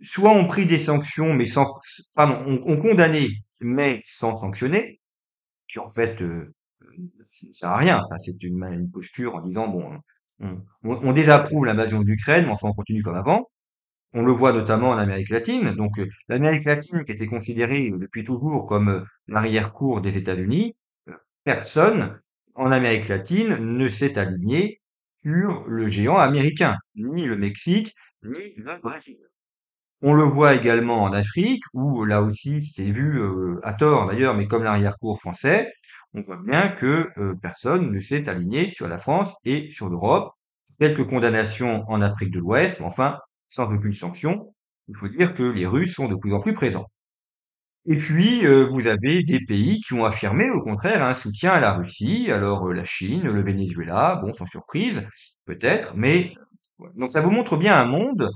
soit 0.00 0.32
ont 0.32 0.46
pris 0.46 0.66
des 0.66 0.78
sanctions, 0.78 1.34
mais 1.34 1.44
sans, 1.44 1.78
pardon, 2.14 2.60
ont, 2.64 2.76
condamné, 2.80 3.28
mais 3.60 4.02
sans 4.06 4.36
sanctionner, 4.36 5.00
qui 5.68 5.78
en 5.78 5.88
fait, 5.88 6.22
euh, 6.22 6.46
ça 7.28 7.48
sert 7.52 7.70
à 7.70 7.76
rien. 7.76 8.02
c'est 8.18 8.42
une, 8.42 8.90
posture 8.92 9.36
en 9.36 9.40
disant, 9.40 9.68
bon, 9.68 10.00
on, 10.40 10.60
on 10.82 11.12
désapprouve 11.12 11.66
l'invasion 11.66 12.00
de 12.00 12.06
l'Ukraine, 12.06 12.46
mais 12.46 12.52
enfin 12.52 12.68
on 12.68 12.74
continue 12.74 13.02
comme 13.02 13.16
avant. 13.16 13.48
On 14.12 14.22
le 14.22 14.32
voit 14.32 14.52
notamment 14.52 14.90
en 14.90 14.98
Amérique 14.98 15.28
latine. 15.28 15.72
Donc 15.72 15.98
euh, 15.98 16.06
l'Amérique 16.28 16.64
latine 16.64 17.04
qui 17.04 17.12
était 17.12 17.26
considérée 17.26 17.90
euh, 17.90 17.98
depuis 17.98 18.24
toujours 18.24 18.64
comme 18.66 18.88
euh, 18.88 19.00
l'arrière-cour 19.28 20.00
des 20.00 20.16
États-Unis, 20.16 20.74
personne 21.44 22.18
en 22.54 22.70
Amérique 22.70 23.08
latine 23.08 23.56
ne 23.56 23.88
s'est 23.88 24.16
aligné 24.16 24.80
sur 25.22 25.68
le 25.68 25.88
géant 25.88 26.16
américain, 26.16 26.78
ni 26.96 27.26
le 27.26 27.36
Mexique, 27.36 27.94
ni 28.22 28.54
le 28.56 28.80
Brésil. 28.80 29.18
On 30.08 30.14
le 30.14 30.22
voit 30.22 30.54
également 30.54 31.02
en 31.02 31.12
Afrique, 31.12 31.64
où 31.74 32.04
là 32.04 32.22
aussi 32.22 32.62
c'est 32.62 32.88
vu 32.90 33.20
à 33.64 33.72
tort 33.74 34.06
d'ailleurs, 34.06 34.36
mais 34.36 34.46
comme 34.46 34.62
l'arrière-cour 34.62 35.18
français, 35.18 35.72
on 36.14 36.22
voit 36.22 36.38
bien 36.46 36.68
que 36.68 37.10
personne 37.42 37.90
ne 37.90 37.98
s'est 37.98 38.28
aligné 38.28 38.68
sur 38.68 38.86
la 38.86 38.98
France 38.98 39.34
et 39.44 39.68
sur 39.68 39.88
l'Europe. 39.88 40.32
Quelques 40.78 41.08
condamnations 41.08 41.82
en 41.88 42.00
Afrique 42.02 42.30
de 42.30 42.38
l'Ouest, 42.38 42.78
mais 42.78 42.86
enfin, 42.86 43.18
sans 43.48 43.64
aucune 43.64 43.92
sanction, 43.92 44.54
il 44.86 44.94
faut 44.94 45.08
dire 45.08 45.34
que 45.34 45.42
les 45.42 45.66
Russes 45.66 45.94
sont 45.94 46.06
de 46.06 46.14
plus 46.14 46.32
en 46.32 46.38
plus 46.38 46.52
présents. 46.52 46.86
Et 47.88 47.96
puis, 47.96 48.46
euh, 48.46 48.64
vous 48.64 48.86
avez 48.86 49.24
des 49.24 49.40
pays 49.44 49.80
qui 49.80 49.94
ont 49.94 50.04
affirmé, 50.04 50.50
au 50.50 50.62
contraire, 50.62 51.02
un 51.02 51.16
soutien 51.16 51.50
à 51.52 51.60
la 51.60 51.74
Russie. 51.74 52.30
Alors, 52.30 52.68
euh, 52.68 52.72
la 52.72 52.84
Chine, 52.84 53.22
le 53.22 53.40
Venezuela, 53.40 54.20
bon, 54.22 54.32
sans 54.32 54.46
surprise, 54.46 55.04
peut-être, 55.46 55.96
mais 55.96 56.32
donc 56.94 57.10
ça 57.10 57.20
vous 57.20 57.30
montre 57.30 57.56
bien 57.56 57.76
un 57.76 57.86
monde 57.86 58.22
euh, 58.22 58.30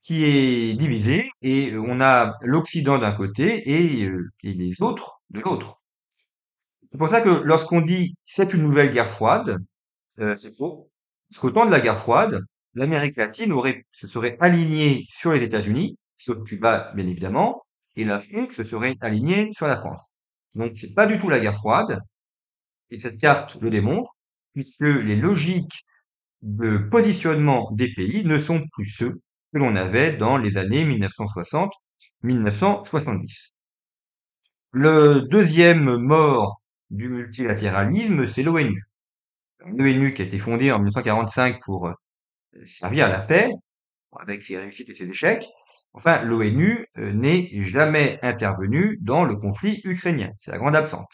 qui 0.00 0.24
est 0.24 0.74
divisé 0.74 1.30
et 1.42 1.74
on 1.76 2.00
a 2.00 2.36
l'Occident 2.42 2.98
d'un 2.98 3.12
côté 3.12 3.68
et, 3.68 4.02
et 4.42 4.52
les 4.52 4.82
autres 4.82 5.20
de 5.30 5.40
l'autre. 5.40 5.80
C'est 6.90 6.98
pour 6.98 7.08
ça 7.08 7.20
que 7.20 7.30
lorsqu'on 7.30 7.80
dit 7.80 8.16
c'est 8.24 8.54
une 8.54 8.62
nouvelle 8.62 8.90
guerre 8.90 9.10
froide, 9.10 9.58
c'est 10.18 10.54
faux. 10.54 10.90
Parce 11.28 11.38
qu'au 11.38 11.50
temps 11.50 11.66
de 11.66 11.70
la 11.70 11.80
guerre 11.80 11.98
froide, 11.98 12.40
l'Amérique 12.74 13.16
latine 13.16 13.52
aurait, 13.52 13.84
se 13.90 14.06
serait 14.06 14.36
alignée 14.40 15.04
sur 15.08 15.32
les 15.32 15.42
États-Unis, 15.42 15.96
sur 16.16 16.42
Cuba 16.44 16.92
bien 16.94 17.06
évidemment, 17.06 17.62
et 17.96 18.04
l'Afrique 18.04 18.52
se 18.52 18.62
serait 18.62 18.96
alignée 19.00 19.50
sur 19.52 19.66
la 19.66 19.76
France. 19.76 20.12
Donc 20.54 20.76
c'est 20.76 20.94
pas 20.94 21.06
du 21.06 21.18
tout 21.18 21.28
la 21.28 21.40
guerre 21.40 21.56
froide, 21.56 22.00
et 22.90 22.98
cette 22.98 23.18
carte 23.18 23.56
le 23.60 23.70
démontre, 23.70 24.16
puisque 24.54 24.80
les 24.80 25.16
logiques 25.16 25.84
de 26.42 26.78
positionnement 26.78 27.70
des 27.72 27.92
pays 27.94 28.24
ne 28.24 28.38
sont 28.38 28.62
plus 28.72 28.84
ceux 28.84 29.20
que 29.56 29.60
l'on 29.60 29.74
avait 29.74 30.14
dans 30.14 30.36
les 30.36 30.58
années 30.58 30.84
1960-1970. 32.22 33.52
Le 34.72 35.22
deuxième 35.30 35.96
mort 35.96 36.60
du 36.90 37.08
multilatéralisme, 37.08 38.26
c'est 38.26 38.42
l'ONU. 38.42 38.82
L'ONU 39.64 40.12
qui 40.12 40.20
a 40.20 40.26
été 40.26 40.38
fondée 40.38 40.70
en 40.72 40.76
1945 40.76 41.62
pour 41.64 41.90
servir 42.66 43.06
à 43.06 43.08
la 43.08 43.20
paix, 43.20 43.50
avec 44.18 44.42
ses 44.42 44.58
réussites 44.58 44.90
et 44.90 44.94
ses 44.94 45.06
échecs. 45.06 45.46
Enfin, 45.94 46.22
l'ONU 46.22 46.86
euh, 46.98 47.12
n'est 47.14 47.48
jamais 47.62 48.18
intervenue 48.22 48.98
dans 49.00 49.24
le 49.24 49.36
conflit 49.36 49.80
ukrainien. 49.84 50.32
C'est 50.36 50.50
la 50.50 50.58
grande 50.58 50.76
absente. 50.76 51.10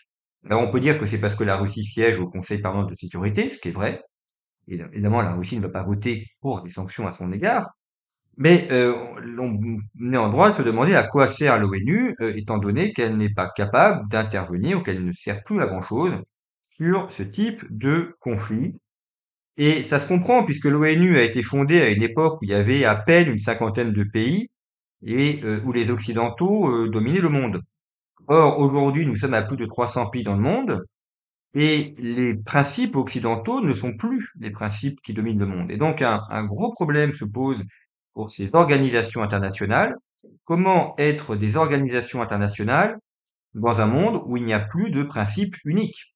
Alors 0.46 0.62
on 0.62 0.70
peut 0.72 0.80
dire 0.80 0.98
que 0.98 1.06
c'est 1.06 1.20
parce 1.20 1.36
que 1.36 1.44
la 1.44 1.56
Russie 1.56 1.84
siège 1.84 2.18
au 2.18 2.28
Conseil 2.28 2.60
permanent 2.60 2.86
de 2.86 2.94
sécurité, 2.96 3.48
ce 3.50 3.60
qui 3.60 3.68
est 3.68 3.72
vrai. 3.72 4.02
Évidemment, 4.66 5.22
la 5.22 5.32
Russie 5.34 5.56
ne 5.56 5.62
va 5.62 5.68
pas 5.68 5.84
voter 5.84 6.26
pour 6.40 6.62
des 6.62 6.70
sanctions 6.70 7.06
à 7.06 7.12
son 7.12 7.30
égard. 7.30 7.68
Mais 8.36 8.68
euh, 8.72 8.94
on 9.38 10.12
est 10.12 10.16
en 10.16 10.28
droit 10.28 10.50
de 10.50 10.54
se 10.56 10.62
demander 10.62 10.94
à 10.94 11.04
quoi 11.04 11.28
sert 11.28 11.58
l'ONU, 11.60 12.14
euh, 12.20 12.32
étant 12.36 12.58
donné 12.58 12.92
qu'elle 12.92 13.16
n'est 13.16 13.32
pas 13.32 13.48
capable 13.54 14.08
d'intervenir 14.08 14.78
ou 14.78 14.82
qu'elle 14.82 15.04
ne 15.04 15.12
sert 15.12 15.42
plus 15.44 15.60
à 15.60 15.66
grand-chose 15.66 16.14
sur 16.66 17.10
ce 17.12 17.22
type 17.22 17.64
de 17.70 18.16
conflit 18.20 18.74
et 19.56 19.84
ça 19.84 19.98
se 20.00 20.06
comprend 20.06 20.44
puisque 20.44 20.66
l'ONU 20.66 21.16
a 21.16 21.22
été 21.22 21.42
fondée 21.42 21.80
à 21.82 21.90
une 21.90 22.02
époque 22.02 22.40
où 22.40 22.44
il 22.44 22.50
y 22.50 22.54
avait 22.54 22.84
à 22.84 22.96
peine 22.96 23.28
une 23.28 23.38
cinquantaine 23.38 23.92
de 23.92 24.04
pays 24.04 24.48
et 25.04 25.40
euh, 25.44 25.60
où 25.64 25.72
les 25.72 25.90
Occidentaux 25.90 26.68
euh, 26.68 26.88
dominaient 26.90 27.20
le 27.20 27.28
monde. 27.30 27.62
Or, 28.28 28.60
aujourd'hui, 28.60 29.06
nous 29.06 29.16
sommes 29.16 29.34
à 29.34 29.42
plus 29.42 29.56
de 29.58 29.66
300 29.66 30.08
pays 30.10 30.24
dans 30.24 30.36
le 30.36 30.42
monde 30.42 30.82
et 31.54 31.94
les 31.98 32.34
principes 32.36 32.96
occidentaux 32.96 33.60
ne 33.62 33.72
sont 33.74 33.94
plus 33.96 34.30
les 34.40 34.50
principes 34.50 35.00
qui 35.02 35.12
dominent 35.14 35.38
le 35.40 35.46
monde. 35.46 35.70
Et 35.70 35.76
donc, 35.76 36.02
un, 36.02 36.22
un 36.30 36.44
gros 36.44 36.70
problème 36.72 37.14
se 37.14 37.24
pose 37.26 37.62
pour 38.14 38.30
ces 38.30 38.54
organisations 38.54 39.22
internationales. 39.22 39.96
Comment 40.44 40.94
être 40.98 41.36
des 41.36 41.56
organisations 41.56 42.22
internationales 42.22 42.98
dans 43.54 43.80
un 43.80 43.86
monde 43.86 44.22
où 44.26 44.36
il 44.36 44.44
n'y 44.44 44.52
a 44.52 44.60
plus 44.60 44.90
de 44.90 45.02
principes 45.02 45.56
uniques, 45.64 46.14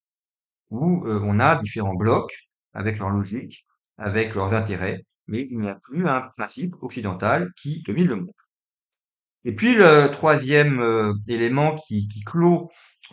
où 0.71 1.07
euh, 1.07 1.21
on 1.23 1.41
a 1.41 1.57
différents 1.57 1.95
blocs 1.95 2.49
avec 2.73 2.99
leur 2.99 3.11
logique, 3.11 3.67
avec 3.99 4.35
leurs 4.35 4.55
intérêts, 4.55 5.05
mais 5.27 5.47
il 5.51 5.59
n'y 5.59 5.69
a 5.69 5.79
plus 5.83 6.07
un 6.09 6.23
principe 6.37 6.75
occidental 6.81 7.51
qui 7.57 7.83
domine 7.83 8.09
le 8.09 8.17
monde. 8.17 8.33
Et 9.45 9.55
puis 9.55 9.75
le 9.75 10.09
troisième 10.09 10.81
euh, 10.81 11.15
élément 11.29 11.75
qui, 11.75 12.09
qui 12.09 12.23
clôt 12.23 12.71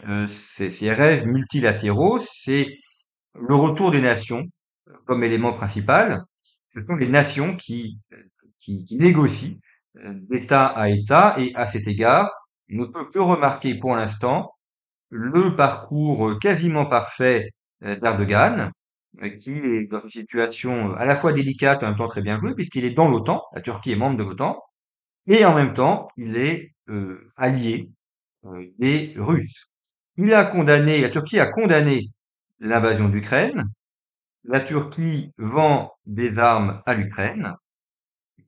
euh, 0.07 0.27
ces, 0.27 0.71
ces, 0.71 0.91
rêves 0.91 1.27
multilatéraux, 1.27 2.19
c'est 2.19 2.67
le 3.35 3.55
retour 3.55 3.91
des 3.91 4.01
nations 4.01 4.43
comme 5.05 5.23
élément 5.23 5.53
principal. 5.53 6.23
Ce 6.73 6.83
sont 6.85 6.95
les 6.95 7.07
nations 7.07 7.55
qui, 7.55 7.99
qui, 8.63 8.83
qui 8.83 8.97
négocient 8.97 9.57
d'État 9.95 10.67
à 10.67 10.89
État, 10.89 11.35
et 11.37 11.51
à 11.55 11.67
cet 11.67 11.87
égard, 11.87 12.33
on 12.71 12.77
ne 12.77 12.85
peut 12.85 13.05
que 13.05 13.19
remarquer 13.19 13.75
pour 13.75 13.95
l'instant 13.95 14.51
le 15.09 15.55
parcours 15.55 16.39
quasiment 16.39 16.85
parfait 16.85 17.51
d'Erdogan, 17.81 18.71
qui 19.37 19.51
est 19.51 19.87
dans 19.87 19.99
une 19.99 20.09
situation 20.09 20.91
euh, 20.91 20.95
à 20.95 21.05
la 21.05 21.15
fois 21.15 21.33
délicate 21.33 21.83
et 21.83 21.85
en 21.85 21.89
même 21.89 21.97
temps 21.97 22.07
très 22.07 22.21
bien 22.21 22.39
jouée, 22.39 22.55
puisqu'il 22.55 22.85
est 22.85 22.91
dans 22.91 23.07
l'OTAN, 23.07 23.43
la 23.53 23.61
Turquie 23.61 23.91
est 23.91 23.95
membre 23.95 24.17
de 24.17 24.23
l'OTAN, 24.23 24.59
et 25.27 25.45
en 25.45 25.53
même 25.53 25.73
temps, 25.73 26.07
il 26.17 26.35
est 26.37 26.73
euh, 26.89 27.31
allié 27.37 27.89
euh, 28.45 28.65
des 28.79 29.13
Russes. 29.17 29.67
Il 30.17 30.33
a 30.33 30.45
condamné, 30.45 31.01
la 31.01 31.09
Turquie 31.09 31.39
a 31.39 31.47
condamné 31.47 32.09
l'invasion 32.59 33.09
d'Ukraine, 33.09 33.65
la 34.43 34.59
Turquie 34.59 35.31
vend 35.37 35.93
des 36.05 36.37
armes 36.37 36.81
à 36.85 36.95
l'Ukraine, 36.95 37.53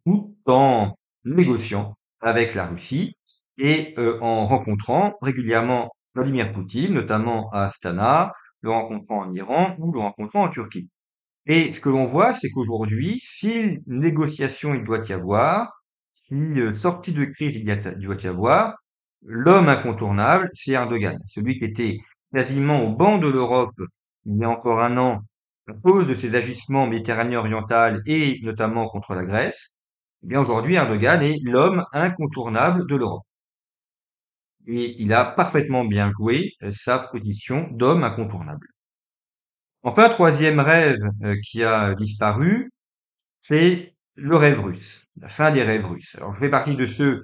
tout 0.06 0.36
en 0.46 0.96
négociant 1.24 1.96
avec 2.22 2.56
la 2.56 2.68
Russie 2.68 3.16
et 3.58 3.94
en 4.22 4.46
rencontrant 4.46 5.16
régulièrement 5.22 5.90
Vladimir 6.14 6.52
Poutine, 6.52 6.94
notamment 6.94 7.50
à 7.52 7.64
Astana, 7.64 8.34
le 8.62 8.72
rencontrant 8.72 9.26
en 9.26 9.34
Iran 9.34 9.76
ou 9.80 9.92
le 9.92 10.00
rencontrant 10.00 10.44
en 10.44 10.50
Turquie. 10.50 10.90
Et 11.46 11.72
ce 11.72 11.80
que 11.80 11.90
l'on 11.90 12.06
voit, 12.06 12.34
c'est 12.34 12.50
qu'aujourd'hui, 12.50 13.20
si 13.20 13.80
négociation 13.86 14.74
il 14.74 14.84
doit 14.84 15.06
y 15.08 15.14
avoir, 15.14 15.70
si 16.14 16.34
euh, 16.34 16.74
sortie 16.74 17.12
de 17.12 17.26
crise 17.26 17.56
il, 17.58 17.66
doit 17.66 18.16
y 18.16 18.28
avoir, 18.28 18.76
l'homme 19.24 19.70
incontournable, 19.70 20.50
c'est 20.54 20.72
Erdogan, 20.72 21.18
celui 21.28 21.60
qui 21.60 21.66
était 21.66 21.98
quasiment 22.34 22.84
au 22.84 22.96
banc 22.96 23.18
de 23.18 23.28
l'Europe 23.28 23.76
il 24.26 24.38
y 24.40 24.44
a 24.44 24.50
encore 24.50 24.82
un 24.82 24.98
an 24.98 25.22
à 25.68 25.74
cause 25.74 26.08
de 26.08 26.16
ses 26.16 26.36
agissements 26.36 26.88
méditerranéens 26.88 27.40
oriental 27.40 28.02
et 28.08 28.40
notamment 28.44 28.88
contre 28.88 29.14
la 29.14 29.24
Grèce. 29.24 29.75
Eh 30.26 30.28
bien 30.28 30.42
aujourd'hui, 30.42 30.74
Erdogan 30.74 31.22
est 31.22 31.40
l'homme 31.44 31.86
incontournable 31.94 32.88
de 32.88 32.96
l'Europe 32.96 33.26
et 34.66 35.00
il 35.00 35.14
a 35.14 35.24
parfaitement 35.24 35.86
bien 35.86 36.12
joué 36.18 36.54
euh, 36.64 36.72
sa 36.72 36.98
position 36.98 37.68
d'homme 37.72 38.04
incontournable. 38.04 38.68
Enfin, 39.84 40.10
troisième 40.10 40.60
rêve 40.60 40.98
euh, 41.24 41.36
qui 41.44 41.64
a 41.64 41.94
disparu, 41.94 42.72
c'est 43.48 43.94
le 44.16 44.36
rêve 44.36 44.60
russe, 44.62 45.04
la 45.22 45.30
fin 45.30 45.52
des 45.52 45.62
rêves 45.62 45.86
russes. 45.86 46.16
Alors 46.16 46.34
je 46.34 46.40
fais 46.40 46.50
partie 46.50 46.76
de 46.76 46.88
ceux 46.88 47.22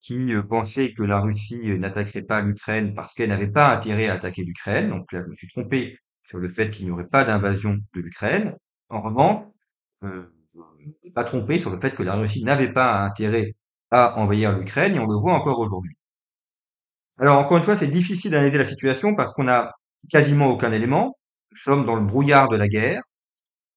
qui 0.00 0.34
euh, 0.34 0.42
pensaient 0.42 0.92
que 0.92 1.04
la 1.04 1.20
Russie 1.20 1.78
n'attaquerait 1.78 2.22
pas 2.22 2.42
l'Ukraine 2.42 2.94
parce 2.94 3.14
qu'elle 3.14 3.30
n'avait 3.30 3.48
pas 3.48 3.74
intérêt 3.74 4.08
à 4.08 4.14
attaquer 4.14 4.44
l'Ukraine. 4.44 4.90
Donc 4.90 5.10
là, 5.12 5.22
je 5.24 5.30
me 5.30 5.34
suis 5.36 5.48
trompé 5.48 5.98
sur 6.24 6.36
le 6.38 6.50
fait 6.50 6.70
qu'il 6.70 6.84
n'y 6.84 6.92
aurait 6.92 7.08
pas 7.08 7.24
d'invasion 7.24 7.78
de 7.94 8.00
l'Ukraine. 8.02 8.54
En 8.90 9.00
revanche, 9.00 9.46
pas 11.14 11.24
trompé 11.24 11.58
sur 11.58 11.70
le 11.70 11.78
fait 11.78 11.94
que 11.94 12.02
la 12.02 12.14
Russie 12.14 12.44
n'avait 12.44 12.72
pas 12.72 13.02
intérêt 13.02 13.54
à 13.90 14.18
envahir 14.18 14.56
l'Ukraine 14.56 14.94
et 14.94 14.98
on 14.98 15.06
le 15.06 15.18
voit 15.18 15.34
encore 15.34 15.58
aujourd'hui. 15.58 15.96
Alors 17.18 17.38
encore 17.38 17.56
une 17.56 17.62
fois, 17.62 17.76
c'est 17.76 17.88
difficile 17.88 18.30
d'analyser 18.30 18.58
la 18.58 18.64
situation 18.64 19.14
parce 19.14 19.32
qu'on 19.32 19.44
n'a 19.44 19.72
quasiment 20.10 20.48
aucun 20.48 20.72
élément. 20.72 21.16
Nous 21.50 21.56
sommes 21.56 21.84
dans 21.84 21.96
le 21.96 22.04
brouillard 22.04 22.48
de 22.48 22.56
la 22.56 22.68
guerre. 22.68 23.00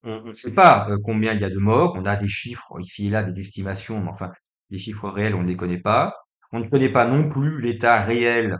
On 0.03 0.21
ne 0.23 0.33
sait 0.33 0.53
pas 0.53 0.89
euh, 0.89 0.97
combien 1.03 1.33
il 1.33 1.41
y 1.41 1.45
a 1.45 1.49
de 1.49 1.57
morts. 1.57 1.95
On 1.97 2.05
a 2.05 2.15
des 2.15 2.27
chiffres 2.27 2.79
ici 2.79 3.07
et 3.07 3.09
là, 3.09 3.23
des 3.23 3.39
estimations, 3.39 3.99
mais 4.01 4.09
enfin, 4.09 4.31
les 4.69 4.77
chiffres 4.77 5.09
réels, 5.09 5.35
on 5.35 5.43
ne 5.43 5.47
les 5.47 5.55
connaît 5.55 5.79
pas. 5.79 6.15
On 6.51 6.59
ne 6.59 6.67
connaît 6.67 6.91
pas 6.91 7.05
non 7.05 7.29
plus 7.29 7.61
l'état 7.61 8.01
réel 8.01 8.57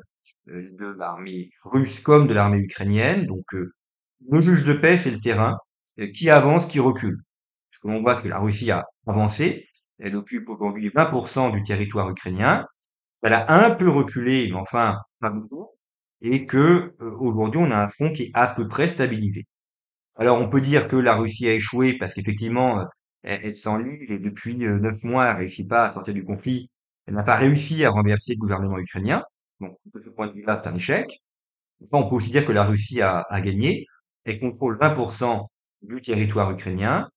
euh, 0.50 0.70
de 0.78 0.88
l'armée 0.98 1.50
russe 1.64 2.00
comme 2.00 2.28
de 2.28 2.34
l'armée 2.34 2.60
ukrainienne. 2.60 3.26
Donc, 3.26 3.54
euh, 3.54 3.74
le 4.30 4.42
juge 4.42 4.64
de 4.64 4.74
paix, 4.74 4.98
c'est 4.98 5.12
le 5.12 5.20
terrain. 5.20 5.58
Qui 6.14 6.30
avance, 6.30 6.66
qui 6.66 6.80
recule. 6.80 7.18
Que 7.82 7.88
l'on 7.88 8.02
voit, 8.02 8.20
que 8.20 8.28
la 8.28 8.40
Russie 8.40 8.72
a 8.72 8.86
avancé. 9.08 9.68
Elle 10.00 10.16
occupe 10.16 10.50
aujourd'hui 10.50 10.90
20% 10.90 11.52
du 11.52 11.64
territoire 11.64 12.10
ukrainien 12.10 12.66
elle 13.24 13.34
a 13.34 13.52
un 13.52 13.72
peu 13.76 13.90
reculé, 13.90 14.48
mais 14.50 14.58
enfin 14.58 14.98
pas 15.20 15.30
beaucoup, 15.30 15.68
et 16.22 16.46
que 16.46 16.96
euh, 17.02 17.12
aujourd'hui 17.20 17.62
on 17.62 17.72
a 17.72 17.78
un 17.78 17.88
front 17.88 18.12
qui 18.12 18.24
est 18.24 18.32
à 18.34 18.48
peu 18.48 18.68
près 18.68 18.88
stabilisé. 18.88 19.46
Alors 20.16 20.40
on 20.42 20.50
peut 20.50 20.62
dire 20.62 20.88
que 20.88 20.96
la 20.98 21.16
Russie 21.16 21.48
a 21.48 21.54
échoué 21.54 21.98
parce 21.98 22.14
qu'effectivement, 22.14 22.80
euh, 22.82 22.86
elle, 23.24 23.42
elle 23.46 24.12
et 24.12 24.20
depuis 24.20 24.66
euh, 24.66 24.80
neuf 24.80 25.04
mois, 25.04 25.28
elle 25.32 25.38
réussit 25.38 25.68
pas 25.70 25.86
à 25.88 25.94
sortir 25.94 26.14
du 26.14 26.24
conflit. 26.26 26.70
Elle 27.08 27.16
n'a 27.16 27.24
pas 27.24 27.38
réussi 27.38 27.84
à 27.86 27.92
renverser 27.92 28.34
le 28.34 28.40
gouvernement 28.40 28.80
ukrainien. 28.80 29.24
Donc, 29.62 29.78
de 29.94 30.02
ce 30.04 30.10
point 30.10 30.28
de 30.28 30.34
vue-là, 30.34 30.62
c'est 30.64 30.70
un 30.70 30.76
échec. 30.76 31.22
Enfin, 31.84 32.06
on 32.06 32.10
peut 32.10 32.16
aussi 32.16 32.30
dire 32.32 32.46
que 32.46 32.52
la 32.52 32.64
Russie 32.64 33.02
a 33.02 33.26
gagné. 33.42 33.86
Elle 34.26 34.40
contrôle 34.40 34.78
20% 34.78 35.48
du 35.82 36.02
territoire 36.02 36.52
ukrainien. 36.52 37.10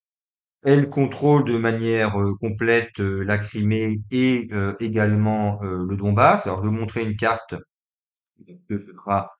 Elle 0.64 0.88
contrôle 0.88 1.44
de 1.44 1.58
manière 1.58 2.20
euh, 2.20 2.34
complète 2.40 3.00
euh, 3.00 3.24
la 3.24 3.38
Crimée 3.38 3.98
et 4.12 4.48
euh, 4.52 4.74
également 4.78 5.60
le 5.62 5.96
Donbass. 5.96 6.46
Alors, 6.46 6.58
je 6.58 6.62
vais 6.62 6.68
vous 6.68 6.80
montrer 6.80 7.02
une 7.02 7.16
carte 7.16 7.54
que 8.68 8.78
ce 8.78 8.92
sera 8.92 9.30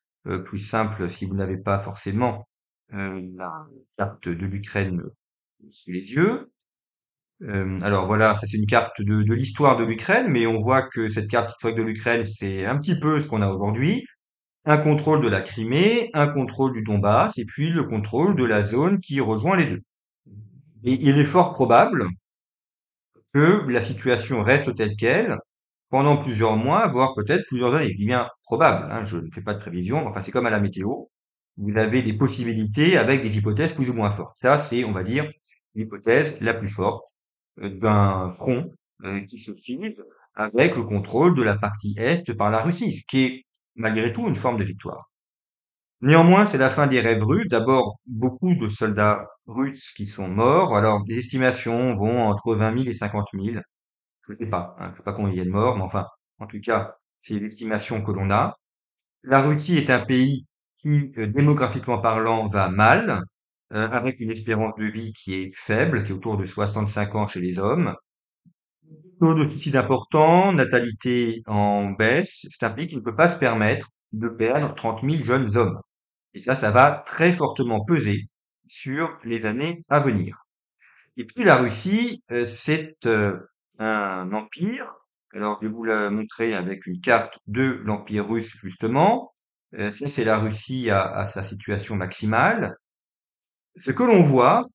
plus 0.44 0.58
simple 0.58 1.08
si 1.10 1.26
vous 1.26 1.34
n'avez 1.34 1.56
pas 1.56 1.80
forcément 1.80 2.48
la 2.90 3.66
carte 3.96 4.28
de 4.28 4.46
l'Ukraine 4.46 5.02
sous 5.68 5.90
les 5.90 6.12
yeux. 6.12 6.52
alors 7.80 8.06
voilà, 8.06 8.36
ça 8.36 8.46
c'est 8.46 8.56
une 8.56 8.66
carte 8.66 9.02
de, 9.02 9.22
de 9.22 9.34
l'histoire 9.34 9.74
de 9.76 9.84
l'Ukraine, 9.84 10.28
mais 10.28 10.46
on 10.46 10.56
voit 10.58 10.82
que 10.82 11.08
cette 11.08 11.28
carte 11.28 11.50
historique 11.50 11.78
de 11.78 11.82
l'Ukraine, 11.82 12.24
c'est 12.24 12.64
un 12.64 12.78
petit 12.78 12.96
peu 12.96 13.18
ce 13.18 13.26
qu'on 13.26 13.42
a 13.42 13.48
aujourd'hui. 13.52 14.04
Un 14.64 14.78
contrôle 14.78 15.20
de 15.20 15.28
la 15.28 15.40
Crimée, 15.40 16.10
un 16.14 16.28
contrôle 16.28 16.72
du 16.72 16.82
Donbass, 16.82 17.38
et 17.38 17.44
puis 17.44 17.70
le 17.70 17.82
contrôle 17.82 18.36
de 18.36 18.44
la 18.44 18.64
zone 18.64 19.00
qui 19.00 19.20
rejoint 19.20 19.56
les 19.56 19.66
deux. 19.66 19.82
Et 20.84 20.94
il 21.02 21.18
est 21.18 21.24
fort 21.24 21.52
probable 21.52 22.08
que 23.34 23.66
la 23.70 23.82
situation 23.82 24.42
reste 24.42 24.74
telle 24.74 24.96
qu'elle 24.96 25.38
pendant 25.90 26.16
plusieurs 26.16 26.56
mois, 26.56 26.88
voire 26.88 27.14
peut-être 27.14 27.44
plusieurs 27.46 27.74
années. 27.74 27.90
Je 27.92 27.96
dis 27.96 28.06
bien 28.06 28.28
probable, 28.44 28.90
hein, 28.92 29.04
je 29.04 29.18
ne 29.18 29.30
fais 29.32 29.42
pas 29.42 29.54
de 29.54 29.60
prévision, 29.60 30.06
enfin 30.06 30.22
c'est 30.22 30.32
comme 30.32 30.46
à 30.46 30.50
la 30.50 30.60
météo. 30.60 30.88
Vous 31.58 31.76
avez 31.78 32.02
des 32.02 32.14
possibilités 32.14 32.96
avec 32.98 33.22
des 33.22 33.36
hypothèses 33.38 33.74
plus 33.74 33.90
ou 33.90 33.94
moins 33.94 34.10
fortes. 34.10 34.38
Ça, 34.38 34.58
c'est, 34.58 34.84
on 34.84 34.92
va 34.92 35.02
dire, 35.04 35.30
l'hypothèse 35.74 36.38
la 36.40 36.54
plus 36.54 36.68
forte 36.68 37.06
euh, 37.62 37.70
d'un 37.70 38.30
front 38.30 38.70
euh, 39.04 39.20
qui 39.22 39.38
se 39.38 39.54
fige 39.54 39.96
avec 40.34 40.76
le 40.76 40.84
contrôle 40.84 41.34
de 41.34 41.42
la 41.42 41.56
partie 41.56 41.94
est 41.98 42.34
par 42.34 42.50
la 42.50 42.62
Russie, 42.62 42.92
ce 42.92 43.04
qui 43.06 43.24
est 43.24 43.46
malgré 43.76 44.12
tout 44.12 44.28
une 44.28 44.36
forme 44.36 44.58
de 44.58 44.64
victoire. 44.64 45.11
Néanmoins, 46.02 46.46
c'est 46.46 46.58
la 46.58 46.68
fin 46.70 46.86
des 46.86 47.00
rêves 47.00 47.22
russes. 47.22 47.48
D'abord, 47.48 47.98
beaucoup 48.06 48.54
de 48.54 48.68
soldats 48.68 49.26
russes 49.46 49.92
qui 49.92 50.04
sont 50.04 50.28
morts. 50.28 50.76
Alors, 50.76 51.02
les 51.06 51.18
estimations 51.18 51.94
vont 51.94 52.22
entre 52.22 52.54
20 52.54 52.76
000 52.76 52.88
et 52.90 52.94
50 52.94 53.28
000. 53.34 53.60
Je 54.26 54.32
ne 54.32 54.36
sais 54.38 54.46
pas, 54.46 54.74
hein, 54.78 54.86
je 54.88 54.92
ne 54.92 54.96
sais 54.98 55.02
pas 55.04 55.12
combien 55.14 55.32
il 55.32 55.38
y 55.38 55.40
a 55.40 55.44
de 55.44 55.50
morts, 55.50 55.76
mais 55.76 55.82
enfin, 55.84 56.06
en 56.40 56.46
tout 56.46 56.60
cas, 56.60 56.96
c'est 57.20 57.38
l'estimation 57.38 58.02
que 58.02 58.12
l'on 58.12 58.30
a. 58.30 58.56
La 59.24 59.42
Russie 59.42 59.78
est 59.78 59.90
un 59.90 60.00
pays 60.04 60.46
qui, 60.76 61.12
euh, 61.18 61.26
démographiquement 61.28 61.98
parlant, 62.00 62.46
va 62.48 62.68
mal, 62.70 63.22
euh, 63.74 63.88
avec 63.90 64.20
une 64.20 64.30
espérance 64.30 64.74
de 64.76 64.86
vie 64.86 65.12
qui 65.14 65.34
est 65.36 65.52
faible, 65.56 66.04
qui 66.04 66.12
est 66.12 66.14
autour 66.14 66.36
de 66.38 66.46
65 66.46 67.14
ans 67.16 67.26
chez 67.26 67.40
les 67.40 67.58
hommes. 67.58 67.94
Taux 69.20 69.34
de 69.34 69.48
suicide 69.48 69.76
important, 69.76 70.52
natalité 70.52 71.42
en 71.46 71.90
baisse. 71.92 72.46
C'est 72.50 72.64
un 72.66 72.70
pays 72.70 72.86
qui 72.86 72.96
ne 72.96 73.00
peut 73.00 73.14
pas 73.16 73.28
se 73.28 73.36
permettre 73.36 73.88
de 74.12 74.28
perdre 74.28 74.74
30 74.74 75.02
000 75.08 75.22
jeunes 75.22 75.56
hommes. 75.56 75.80
Et 76.34 76.40
ça, 76.40 76.56
ça 76.56 76.70
va 76.70 77.02
très 77.06 77.32
fortement 77.32 77.84
peser 77.84 78.28
sur 78.66 79.18
les 79.24 79.44
années 79.44 79.82
à 79.88 80.00
venir. 80.00 80.46
Et 81.16 81.24
puis 81.26 81.44
la 81.44 81.56
Russie, 81.56 82.22
euh, 82.30 82.46
c'est 82.46 82.96
euh, 83.06 83.38
un 83.78 84.32
empire. 84.32 84.86
Alors 85.34 85.58
je 85.60 85.66
vais 85.66 85.72
vous 85.72 85.84
la 85.84 86.10
montrer 86.10 86.54
avec 86.54 86.86
une 86.86 87.00
carte 87.00 87.38
de 87.46 87.80
l'empire 87.84 88.28
russe 88.28 88.56
justement. 88.62 89.34
Euh, 89.74 89.90
ça, 89.90 90.08
c'est 90.08 90.24
la 90.24 90.38
Russie 90.38 90.90
à, 90.90 91.02
à, 91.02 91.26
sa 91.26 91.42
situation 91.42 91.96
maximale. 91.96 92.76
Ce 93.76 93.90
que 93.90 94.02
l'on 94.02 94.22
voit, 94.22 94.66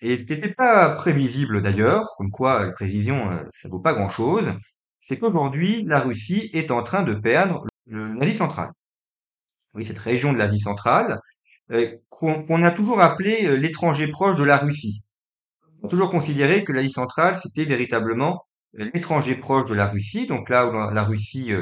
et 0.00 0.18
ce 0.18 0.24
qui 0.24 0.32
n'était 0.32 0.54
pas 0.54 0.90
prévisible 0.90 1.62
d'ailleurs, 1.62 2.04
comme 2.16 2.30
quoi 2.30 2.66
les 2.66 2.72
prévisions, 2.72 3.30
ça 3.52 3.68
vaut 3.68 3.80
pas 3.80 3.94
grand-chose, 3.94 4.52
c'est 5.00 5.18
qu'aujourd'hui, 5.18 5.84
la 5.86 6.00
Russie 6.00 6.50
est 6.52 6.70
en 6.70 6.82
train 6.82 7.02
de 7.02 7.14
perdre 7.14 7.66
l'Asie 7.86 8.34
centrale 8.34 8.70
oui, 9.74 9.84
cette 9.84 9.98
région 9.98 10.32
de 10.32 10.38
l'Asie 10.38 10.58
centrale, 10.58 11.20
euh, 11.72 11.96
qu'on 12.08 12.64
a 12.64 12.70
toujours 12.70 13.00
appelé 13.00 13.46
euh, 13.46 13.56
l'étranger 13.56 14.08
proche 14.08 14.36
de 14.36 14.44
la 14.44 14.56
Russie. 14.56 15.02
On 15.82 15.86
a 15.86 15.88
toujours 15.88 16.10
considéré 16.10 16.64
que 16.64 16.72
l'Asie 16.72 16.90
centrale, 16.90 17.36
c'était 17.36 17.64
véritablement 17.64 18.44
euh, 18.78 18.90
l'étranger 18.92 19.36
proche 19.36 19.68
de 19.68 19.74
la 19.74 19.86
Russie, 19.86 20.26
donc 20.26 20.48
là 20.48 20.66
où 20.66 20.72
la 20.72 21.04
Russie 21.04 21.52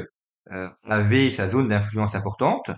avait 0.84 1.30
sa 1.30 1.48
zone 1.48 1.68
d'influence 1.68 2.14
importante. 2.14 2.70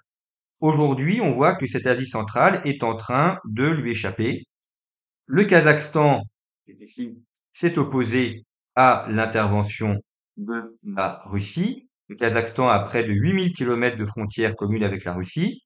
Aujourd'hui, 0.58 1.20
on 1.20 1.30
voit 1.30 1.54
que 1.54 1.66
cette 1.66 1.86
Asie 1.86 2.06
centrale 2.06 2.60
est 2.64 2.82
en 2.82 2.96
train 2.96 3.38
de 3.44 3.66
lui 3.66 3.92
échapper. 3.92 4.44
Le 5.26 5.44
Kazakhstan, 5.44 6.22
s'est 7.52 7.78
opposé 7.78 8.44
à 8.74 9.06
l'intervention 9.08 10.00
de 10.36 10.78
la 10.82 11.22
Russie. 11.26 11.89
Le 12.10 12.16
Kazakhstan 12.16 12.68
a 12.68 12.80
près 12.80 13.04
de 13.04 13.12
8000 13.12 13.52
km 13.52 13.96
de 13.96 14.04
frontières 14.04 14.56
communes 14.56 14.82
avec 14.82 15.04
la 15.04 15.12
Russie. 15.12 15.62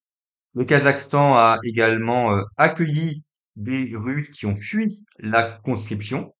Le 0.52 0.66
Kazakhstan 0.66 1.34
a 1.34 1.56
également 1.64 2.36
euh, 2.36 2.42
accueilli 2.58 3.22
des 3.56 3.90
Russes 3.94 4.28
qui 4.28 4.44
ont 4.44 4.54
fui 4.54 5.02
la 5.18 5.42
conscription. 5.64 6.34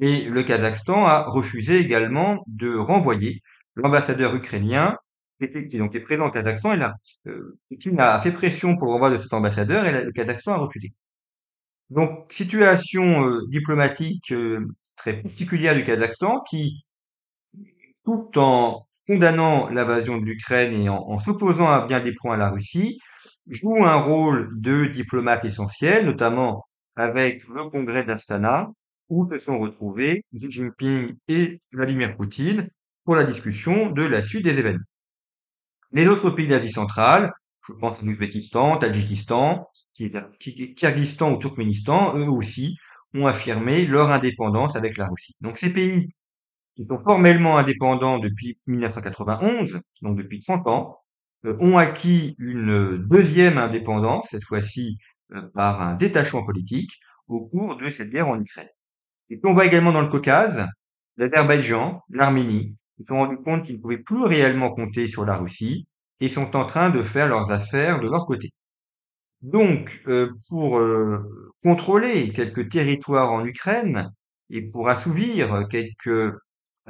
Et 0.00 0.24
le 0.24 0.42
Kazakhstan 0.42 1.06
a 1.06 1.22
refusé 1.28 1.78
également 1.78 2.42
de 2.48 2.74
renvoyer 2.74 3.40
l'ambassadeur 3.76 4.34
ukrainien 4.34 4.96
qui 5.40 5.78
donc, 5.78 5.94
est 5.94 6.00
présent 6.00 6.26
au 6.26 6.32
Kazakhstan. 6.32 6.72
Et 6.72 6.78
là, 6.78 6.96
euh, 7.28 7.56
a 7.98 8.20
fait 8.20 8.32
pression 8.32 8.76
pour 8.76 8.88
le 8.88 8.94
renvoi 8.94 9.10
de 9.10 9.18
cet 9.18 9.32
ambassadeur 9.32 9.86
et 9.86 10.02
le 10.02 10.10
Kazakhstan 10.10 10.54
a 10.54 10.56
refusé. 10.56 10.92
Donc, 11.90 12.32
situation 12.32 13.24
euh, 13.24 13.46
diplomatique 13.48 14.34
très 14.96 15.22
particulière 15.22 15.76
du 15.76 15.84
Kazakhstan 15.84 16.40
qui, 16.40 16.84
tout 18.04 18.36
en 18.36 18.87
condamnant 19.08 19.70
l'invasion 19.70 20.18
de 20.18 20.24
l'Ukraine 20.24 20.74
et 20.74 20.90
en, 20.90 21.18
s'opposant 21.18 21.66
à 21.66 21.86
bien 21.86 22.00
des 22.00 22.12
points 22.12 22.34
à 22.34 22.36
la 22.36 22.50
Russie, 22.50 22.98
joue 23.46 23.82
un 23.82 23.96
rôle 23.96 24.50
de 24.54 24.84
diplomate 24.84 25.46
essentiel, 25.46 26.04
notamment 26.04 26.66
avec 26.94 27.48
le 27.48 27.64
congrès 27.70 28.04
d'Astana, 28.04 28.68
où 29.08 29.26
se 29.32 29.38
sont 29.38 29.58
retrouvés 29.58 30.22
Xi 30.34 30.50
Jinping 30.50 31.14
et 31.28 31.58
Vladimir 31.72 32.16
Poutine 32.16 32.68
pour 33.04 33.16
la 33.16 33.24
discussion 33.24 33.90
de 33.90 34.02
la 34.02 34.20
suite 34.20 34.44
des 34.44 34.58
événements. 34.58 34.84
Les 35.92 36.06
autres 36.06 36.28
pays 36.28 36.46
d'Asie 36.46 36.70
centrale, 36.70 37.32
je 37.66 37.72
pense 37.72 38.02
à 38.02 38.04
l'Ouzbékistan, 38.04 38.76
Tadjikistan, 38.76 39.70
Kyrgyzstan 39.94 41.32
ou 41.32 41.38
Turkménistan, 41.38 42.14
eux 42.18 42.28
aussi 42.28 42.76
ont 43.14 43.26
affirmé 43.26 43.86
leur 43.86 44.12
indépendance 44.12 44.76
avec 44.76 44.98
la 44.98 45.06
Russie. 45.06 45.34
Donc 45.40 45.56
ces 45.56 45.72
pays 45.72 46.10
qui 46.78 46.84
sont 46.84 47.00
formellement 47.02 47.58
indépendants 47.58 48.20
depuis 48.20 48.56
1991, 48.68 49.80
donc 50.02 50.16
depuis 50.16 50.38
30 50.38 50.68
ans, 50.68 51.00
euh, 51.44 51.56
ont 51.58 51.76
acquis 51.76 52.36
une 52.38 52.98
deuxième 52.98 53.58
indépendance, 53.58 54.28
cette 54.30 54.44
fois-ci 54.44 54.96
euh, 55.34 55.42
par 55.54 55.82
un 55.82 55.94
détachement 55.94 56.44
politique, 56.44 56.92
au 57.26 57.46
cours 57.48 57.76
de 57.76 57.90
cette 57.90 58.10
guerre 58.10 58.28
en 58.28 58.40
Ukraine. 58.40 58.68
Et 59.28 59.38
puis 59.38 59.50
on 59.50 59.54
voit 59.54 59.66
également 59.66 59.90
dans 59.90 60.02
le 60.02 60.08
Caucase, 60.08 60.68
l'Azerbaïdjan, 61.16 62.00
l'Arménie, 62.10 62.76
ils 62.98 63.04
se 63.04 63.08
sont 63.08 63.16
rendus 63.16 63.42
compte 63.44 63.64
qu'ils 63.64 63.76
ne 63.78 63.80
pouvaient 63.80 63.98
plus 63.98 64.22
réellement 64.22 64.70
compter 64.70 65.08
sur 65.08 65.24
la 65.24 65.36
Russie 65.36 65.88
et 66.20 66.28
sont 66.28 66.54
en 66.54 66.64
train 66.64 66.90
de 66.90 67.02
faire 67.02 67.26
leurs 67.26 67.50
affaires 67.50 67.98
de 67.98 68.08
leur 68.08 68.24
côté. 68.24 68.52
Donc, 69.42 70.00
euh, 70.06 70.30
pour 70.48 70.80
contrôler 71.60 72.32
quelques 72.32 72.68
territoires 72.68 73.32
en 73.32 73.44
Ukraine 73.44 74.12
et 74.50 74.62
pour 74.62 74.88
assouvir 74.88 75.66
quelques 75.68 76.34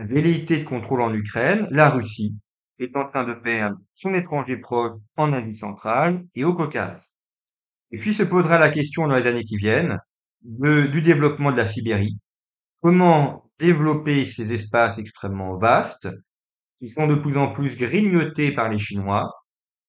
velléité 0.04 0.58
de 0.58 0.64
contrôle 0.64 1.00
en 1.00 1.12
Ukraine, 1.12 1.66
la 1.70 1.90
Russie 1.90 2.34
est 2.78 2.96
en 2.96 3.08
train 3.08 3.24
de 3.24 3.34
perdre 3.34 3.76
son 3.94 4.14
étranger 4.14 4.56
proche 4.56 4.98
en 5.16 5.32
Asie 5.32 5.54
centrale 5.54 6.24
et 6.34 6.44
au 6.44 6.54
Caucase. 6.54 7.14
Et 7.90 7.98
puis 7.98 8.14
se 8.14 8.22
posera 8.22 8.58
la 8.58 8.70
question 8.70 9.06
dans 9.06 9.16
les 9.16 9.26
années 9.26 9.44
qui 9.44 9.56
viennent 9.56 9.98
du 10.42 11.00
développement 11.02 11.50
de 11.50 11.56
la 11.56 11.66
Sibérie. 11.66 12.18
Comment 12.80 13.50
développer 13.58 14.24
ces 14.24 14.52
espaces 14.52 14.98
extrêmement 14.98 15.56
vastes 15.56 16.08
qui 16.76 16.88
sont 16.88 17.08
de 17.08 17.16
plus 17.16 17.36
en 17.36 17.50
plus 17.50 17.76
grignotés 17.76 18.52
par 18.52 18.68
les 18.68 18.78
Chinois 18.78 19.28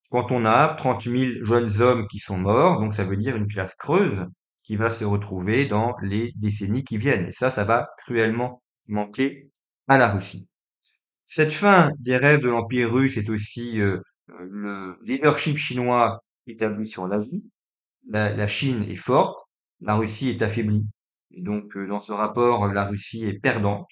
quand 0.10 0.32
on 0.32 0.45
a 0.45 0.69
30 0.69 1.04
000 1.04 1.43
jeunes 1.43 1.82
hommes 1.82 2.08
qui 2.08 2.17
sont 2.17 2.38
morts, 2.38 2.80
donc 2.80 2.95
ça 2.95 3.04
veut 3.04 3.17
dire 3.17 3.36
une 3.36 3.48
classe 3.48 3.76
creuse 3.76 4.26
qui 4.63 4.76
va 4.76 4.89
se 4.89 5.06
retrouver 5.06 5.65
dans 5.65 5.95
les 6.02 6.32
décennies 6.36 6.84
qui 6.84 6.98
viennent. 6.98 7.28
Et 7.28 7.32
ça, 7.32 7.52
ça 7.52 7.63
va 7.63 7.89
cruellement 7.98 8.63
manquer 8.88 9.52
à 9.89 9.97
la 9.97 10.10
Russie. 10.10 10.47
Cette 11.25 11.52
fin 11.52 11.91
des 11.99 12.15
rêves 12.15 12.41
de 12.41 12.49
l'Empire 12.49 12.93
russe 12.93 13.17
est 13.17 13.30
aussi 13.30 13.82
euh, 13.82 13.99
le 14.28 14.97
leadership 15.04 15.58
chinois 15.58 16.23
établi 16.47 16.88
sur 16.88 17.08
l'Asie. 17.08 17.43
La, 18.08 18.34
la, 18.34 18.47
Chine 18.47 18.86
est 18.89 18.95
forte, 18.95 19.39
la 19.82 19.95
Russie 19.95 20.30
est 20.30 20.41
affaiblie. 20.41 20.86
Et 21.32 21.41
donc, 21.41 21.75
euh, 21.75 21.86
dans 21.88 21.99
ce 21.99 22.12
rapport, 22.12 22.67
la 22.69 22.86
Russie 22.86 23.25
est 23.25 23.39
perdante. 23.39 23.89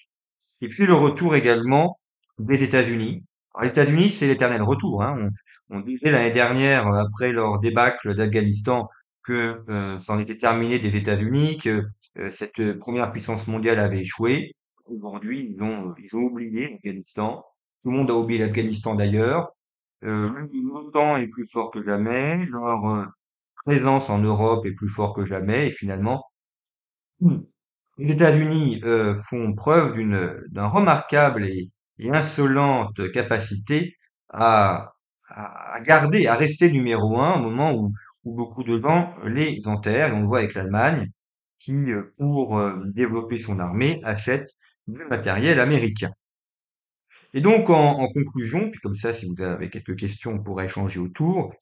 Et 0.60 0.68
puis 0.68 0.86
le 0.86 0.94
retour 0.94 1.36
également 1.36 1.98
des 2.38 2.62
États-Unis. 2.62 3.24
Les 3.60 3.68
États-Unis, 3.68 4.10
c'est 4.10 4.26
l'éternel 4.26 4.62
retour. 4.62 5.02
Hein. 5.02 5.30
On, 5.70 5.78
on, 5.78 5.80
disait 5.80 6.10
l'année 6.10 6.30
dernière, 6.30 6.86
après 6.88 7.32
leur 7.32 7.60
débâcle 7.60 8.14
d'Afghanistan, 8.14 8.88
que 9.24 9.62
euh, 9.68 9.98
c'en 9.98 10.18
était 10.18 10.38
terminé 10.38 10.78
des 10.78 10.96
États-Unis, 10.96 11.58
que 11.58 11.84
euh, 12.18 12.30
cette 12.30 12.78
première 12.78 13.12
puissance 13.12 13.46
mondiale 13.46 13.78
avait 13.78 14.00
échoué. 14.00 14.54
Aujourd'hui, 14.88 15.54
ils 15.54 15.62
ont, 15.62 15.94
ils 15.98 16.14
ont 16.16 16.20
oublié 16.20 16.70
l'Afghanistan. 16.70 17.44
Tout 17.82 17.90
le 17.90 17.98
monde 17.98 18.10
a 18.10 18.14
oublié 18.14 18.40
l'Afghanistan 18.40 18.94
d'ailleurs. 18.94 19.50
Euh, 20.04 20.30
L'OTAN 20.52 21.16
est 21.16 21.28
plus 21.28 21.46
fort 21.50 21.70
que 21.70 21.84
jamais. 21.84 22.44
Leur 22.46 22.84
euh, 22.86 23.04
présence 23.66 24.10
en 24.10 24.18
Europe 24.18 24.64
est 24.66 24.72
plus 24.72 24.88
fort 24.88 25.14
que 25.14 25.26
jamais. 25.26 25.66
Et 25.66 25.70
finalement, 25.70 26.24
hmm, 27.20 27.38
les 27.98 28.12
États-Unis 28.12 28.80
euh, 28.84 29.20
font 29.20 29.54
preuve 29.54 29.92
d'une 29.92 30.40
d'un 30.50 30.66
remarquable 30.66 31.44
et, 31.44 31.70
insolente 32.10 33.10
capacité 33.10 33.96
à, 34.28 34.92
garder, 35.84 36.28
à 36.28 36.36
rester 36.36 36.70
numéro 36.70 37.18
un 37.20 37.40
au 37.40 37.42
moment 37.42 37.72
où, 37.74 37.92
où 38.24 38.34
beaucoup 38.34 38.62
de 38.62 38.80
gens 38.80 39.14
les 39.24 39.66
enterrent. 39.66 40.10
Et 40.10 40.12
on 40.12 40.20
le 40.20 40.26
voit 40.26 40.38
avec 40.38 40.54
l'Allemagne 40.54 41.10
qui, 41.58 41.72
euh, 41.72 42.12
pour 42.18 42.58
euh, 42.58 42.76
développer 42.86 43.38
son 43.38 43.58
armée, 43.58 44.00
achète 44.04 44.48
du 44.88 45.04
matériel 45.04 45.60
américain. 45.60 46.10
Et 47.34 47.40
donc, 47.40 47.70
en, 47.70 48.08
conclusion, 48.08 48.70
puis 48.70 48.80
comme 48.80 48.96
ça, 48.96 49.12
si 49.12 49.26
vous 49.26 49.42
avez 49.42 49.68
quelques 49.68 49.96
questions, 49.96 50.32
on 50.32 50.42
pourra 50.42 50.64
échanger 50.64 50.98
autour. 50.98 51.52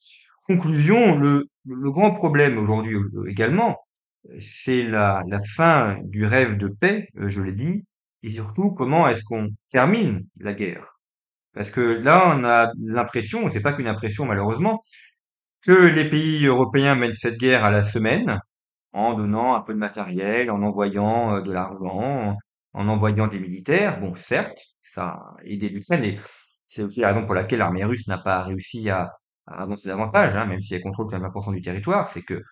Conclusion, 0.44 1.16
le, 1.16 1.44
grand 1.66 2.12
problème 2.12 2.56
aujourd'hui 2.56 2.94
euh, 2.94 3.28
également, 3.28 3.76
c'est 4.38 4.84
la, 4.84 5.24
fin 5.44 5.98
du 6.04 6.24
rêve 6.24 6.56
de 6.56 6.68
paix, 6.68 7.08
je 7.16 7.42
l'ai 7.42 7.52
dit, 7.52 7.84
et 8.22 8.30
surtout 8.30 8.70
comment 8.70 9.08
est-ce 9.08 9.24
qu'on 9.24 9.48
termine 9.72 10.24
la 10.38 10.52
guerre? 10.52 10.98
Parce 11.52 11.70
que 11.70 11.80
là, 11.80 12.34
on 12.36 12.44
a 12.44 12.70
l'impression, 12.80 13.48
c'est 13.50 13.60
pas 13.60 13.72
qu'une 13.72 13.88
impression 13.88 14.24
malheureusement, 14.24 14.82
que 15.62 15.72
les 15.72 16.08
pays 16.08 16.46
européens 16.46 16.94
mènent 16.94 17.12
cette 17.12 17.38
guerre 17.38 17.64
à 17.64 17.70
la 17.70 17.82
semaine, 17.82 18.40
en 18.92 19.14
donnant 19.14 19.54
un 19.54 19.62
peu 19.62 19.74
de 19.74 19.78
matériel, 19.78 20.50
en 20.50 20.62
envoyant 20.62 21.36
euh, 21.36 21.40
de 21.42 21.52
l'argent, 21.52 22.36
en 22.76 22.88
envoyant 22.88 23.26
des 23.28 23.40
militaires. 23.40 24.00
Bon, 24.00 24.14
certes, 24.14 24.58
ça 24.80 25.06
a 25.08 25.36
aidé 25.44 25.68
l'Ukraine 25.70 26.04
et 26.04 26.20
c'est 26.66 26.82
aussi 26.82 27.00
la 27.00 27.08
raison 27.12 27.26
pour 27.26 27.34
laquelle 27.34 27.60
l'armée 27.60 27.84
russe 27.84 28.06
n'a 28.08 28.18
pas 28.18 28.42
réussi 28.42 28.90
à, 28.90 29.12
à 29.46 29.62
avancer 29.62 29.88
davantage, 29.88 30.36
hein, 30.36 30.46
même 30.46 30.60
si 30.60 30.74
elle 30.74 30.82
contrôle 30.82 31.06
quand 31.08 31.14
même 31.18 31.22
20% 31.24 31.52
du 31.54 31.60
territoire, 31.62 32.08
c'est 32.10 32.22
que 32.22 32.34
euh, 32.34 32.42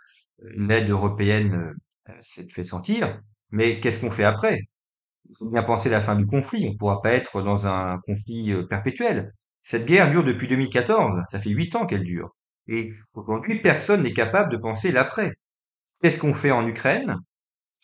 l'aide 0.56 0.90
européenne 0.90 1.74
euh, 2.08 2.12
s'est 2.20 2.46
fait 2.52 2.64
sentir. 2.64 3.20
Mais 3.50 3.80
qu'est-ce 3.80 4.00
qu'on 4.00 4.10
fait 4.10 4.24
après? 4.24 4.60
Il 5.30 5.36
faut 5.38 5.50
bien 5.50 5.62
penser 5.62 5.88
la 5.90 6.00
fin 6.00 6.14
du 6.16 6.26
conflit. 6.26 6.66
On 6.68 6.72
ne 6.72 6.78
pourra 6.78 7.00
pas 7.02 7.12
être 7.12 7.42
dans 7.42 7.66
un 7.66 7.98
conflit 8.00 8.54
perpétuel. 8.68 9.32
Cette 9.62 9.86
guerre 9.86 10.10
dure 10.10 10.24
depuis 10.24 10.48
2014. 10.48 11.22
Ça 11.30 11.40
fait 11.40 11.50
huit 11.50 11.74
ans 11.76 11.86
qu'elle 11.86 12.04
dure. 12.04 12.34
Et 12.68 12.92
aujourd'hui, 13.14 13.60
personne 13.60 14.02
n'est 14.02 14.12
capable 14.14 14.50
de 14.52 14.56
penser 14.56 14.92
l'après. 14.92 15.32
Qu'est-ce 16.02 16.18
qu'on 16.20 16.34
fait 16.34 16.52
en 16.52 16.66
Ukraine? 16.66 17.16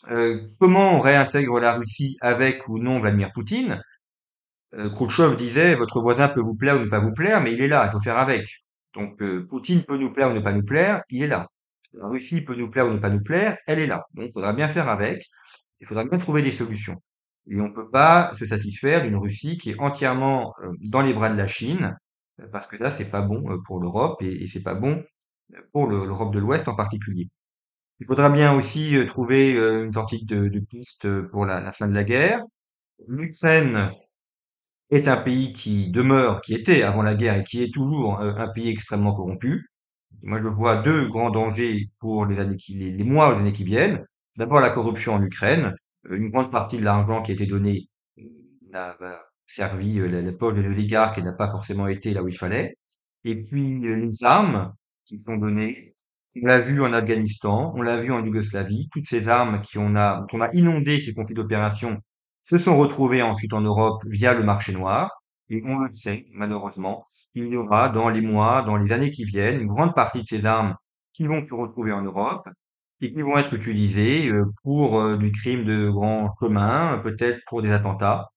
Euh, 0.09 0.41
Comment 0.59 0.95
on 0.97 1.01
réintègre 1.01 1.61
la 1.61 1.75
Russie 1.75 2.17
avec 2.21 2.69
ou 2.69 2.79
non 2.79 3.01
Vladimir 3.01 3.31
Poutine? 3.33 3.83
Euh, 4.75 4.89
Khrouchtchev 4.91 5.37
disait 5.37 5.75
votre 5.75 6.01
voisin 6.01 6.29
peut 6.29 6.41
vous 6.41 6.55
plaire 6.57 6.77
ou 6.77 6.81
ne 6.81 6.89
pas 6.89 7.01
vous 7.01 7.13
plaire, 7.13 7.41
mais 7.41 7.53
il 7.53 7.61
est 7.61 7.69
là, 7.69 7.87
il 7.87 7.93
faut 7.93 8.01
faire 8.01 8.19
avec. 8.19 8.47
Donc 8.95 9.21
euh, 9.23 9.47
Poutine 9.49 9.85
peut 9.85 9.97
nous 9.97 10.13
plaire 10.13 10.31
ou 10.31 10.35
ne 10.35 10.41
pas 10.41 10.53
nous 10.53 10.65
plaire, 10.65 11.03
il 11.11 11.23
est 11.23 11.29
là. 11.29 11.49
La 11.93 12.07
Russie 12.09 12.43
peut 12.43 12.55
nous 12.55 12.71
plaire 12.71 12.87
ou 12.87 12.91
ne 12.93 12.99
pas 12.99 13.11
nous 13.11 13.23
plaire, 13.23 13.57
elle 13.67 13.81
est 13.81 13.87
là. 13.87 14.05
Donc 14.15 14.27
il 14.31 14.33
faudra 14.33 14.53
bien 14.53 14.69
faire 14.69 14.89
avec, 14.89 15.27
il 15.81 15.87
faudra 15.87 16.05
bien 16.05 16.19
trouver 16.19 16.43
des 16.43 16.53
solutions. 16.53 16.97
Et 17.49 17.61
on 17.61 17.69
ne 17.69 17.75
peut 17.75 17.91
pas 17.91 18.33
se 18.37 18.47
satisfaire 18.47 19.03
d'une 19.03 19.17
Russie 19.17 19.59
qui 19.59 19.71
est 19.71 19.81
entièrement 19.81 20.55
euh, 20.63 20.71
dans 20.91 21.03
les 21.03 21.15
bras 21.15 21.31
de 21.31 21.37
la 21.37 21.47
Chine, 21.49 21.97
parce 22.53 22.67
que 22.67 22.77
ça, 22.79 22.91
c'est 22.91 23.11
pas 23.11 23.23
bon 23.23 23.45
pour 23.67 23.81
l'Europe 23.81 24.23
et, 24.23 24.45
et 24.45 24.47
c'est 24.49 24.63
pas 24.63 24.75
bon 24.75 25.05
pour 25.73 25.89
l'Europe 25.89 26.33
de 26.33 26.39
l'Ouest 26.39 26.69
en 26.69 26.77
particulier. 26.77 27.29
Il 28.01 28.07
faudra 28.07 28.31
bien 28.31 28.55
aussi 28.55 28.97
euh, 28.97 29.05
trouver 29.07 29.53
une 29.53 29.93
sortie 29.93 30.25
de, 30.25 30.49
de 30.49 30.61
piste 30.61 31.07
pour 31.31 31.47
la, 31.47 31.61
la, 31.61 31.73
fin 31.73 31.87
de 31.89 31.95
la 31.95 32.05
guerre. 32.05 32.43
L'Ukraine 33.09 33.91
est 34.91 35.09
un 35.09 35.17
pays 35.17 35.53
qui 35.53 35.91
demeure, 35.91 36.41
qui 36.41 36.55
était 36.55 36.83
avant 36.83 37.03
la 37.03 37.15
guerre 37.15 37.39
et 37.39 37.45
qui 37.45 37.63
est 37.63 37.73
toujours 37.73 38.21
un 38.21 38.49
pays 38.49 38.69
extrêmement 38.71 39.15
corrompu. 39.15 39.67
Moi, 40.23 40.41
je 40.43 40.49
vois 40.49 40.83
deux 40.83 41.09
grands 41.09 41.31
dangers 41.31 41.89
pour 41.99 42.27
les 42.27 42.39
années 42.39 42.57
qui, 42.57 42.75
les, 42.75 43.05
mois 43.05 43.31
ou 43.31 43.33
les 43.35 43.41
années 43.41 43.53
qui 43.53 43.65
viennent. 43.65 44.05
D'abord, 44.37 44.61
la 44.61 44.71
corruption 44.71 45.15
en 45.15 45.23
Ukraine. 45.23 45.75
Une 46.09 46.31
grande 46.31 46.51
partie 46.51 46.79
de 46.79 46.85
l'argent 46.85 47.23
qui 47.23 47.31
a 47.33 47.35
été 47.35 47.47
donné 47.47 47.89
n'a 48.71 48.97
servi 49.47 49.99
euh, 50.01 50.09
la, 50.09 50.23
la 50.23 50.33
poche 50.33 50.55
des 50.55 50.67
oligarques 50.67 51.19
et 51.19 51.23
n'a 51.23 51.33
pas 51.33 51.49
forcément 51.49 51.89
été 51.89 52.15
là 52.15 52.23
où 52.23 52.29
il 52.29 52.37
fallait. 52.37 52.77
Et 53.25 53.43
puis 53.43 53.87
euh, 53.87 53.97
les 53.97 54.25
armes 54.25 54.73
qui 55.05 55.23
sont 55.27 55.37
données, 55.37 55.90
on 56.37 56.47
l'a 56.47 56.59
vu 56.61 56.83
en 56.83 56.93
Afghanistan, 56.93 57.73
on 57.77 57.83
l'a 57.83 58.01
vu 58.01 58.13
en 58.13 58.25
Yougoslavie, 58.25 58.89
toutes 58.93 59.07
ces 59.07 59.29
armes 59.29 59.61
qui 59.63 59.79
on 59.79 59.95
a, 59.97 60.21
dont 60.21 60.39
on 60.39 60.41
a 60.41 60.53
inondé 60.55 61.01
ces 61.01 61.15
conflits 61.15 61.35
d'opération 61.35 61.99
se 62.43 62.59
sont 62.59 62.77
retrouvées 62.77 63.23
ensuite 63.23 63.53
en 63.53 63.61
Europe 63.61 64.03
via 64.07 64.35
le 64.35 64.45
marché 64.45 64.73
noir. 64.73 65.11
Et 65.49 65.63
on 65.67 65.79
le 65.79 65.93
sait, 65.93 66.27
malheureusement, 66.33 67.05
il 67.35 67.49
y 67.49 67.57
aura 67.57 67.89
dans 67.89 68.09
les 68.09 68.21
mois, 68.21 68.63
dans 68.63 68.77
les 68.77 68.93
années 68.93 69.11
qui 69.11 69.25
viennent, 69.25 69.61
une 69.61 69.67
grande 69.67 69.95
partie 69.95 70.23
de 70.23 70.27
ces 70.27 70.47
armes 70.47 70.77
qui 71.13 71.27
vont 71.27 71.45
se 71.45 71.55
retrouver 71.55 71.93
en 71.93 72.03
Europe 72.03 72.49
et 73.01 73.13
qui 73.13 73.23
vont 73.23 73.37
être 73.37 73.53
utilisées 73.55 74.29
euh, 74.29 74.45
pour 74.63 75.19
du 75.19 75.33
crime 75.33 75.65
de 75.65 75.91
grand 75.91 76.29
commun, 76.39 76.99
peut-être 77.03 77.41
pour 77.47 77.63
des 77.63 77.73
attentats. 77.73 78.29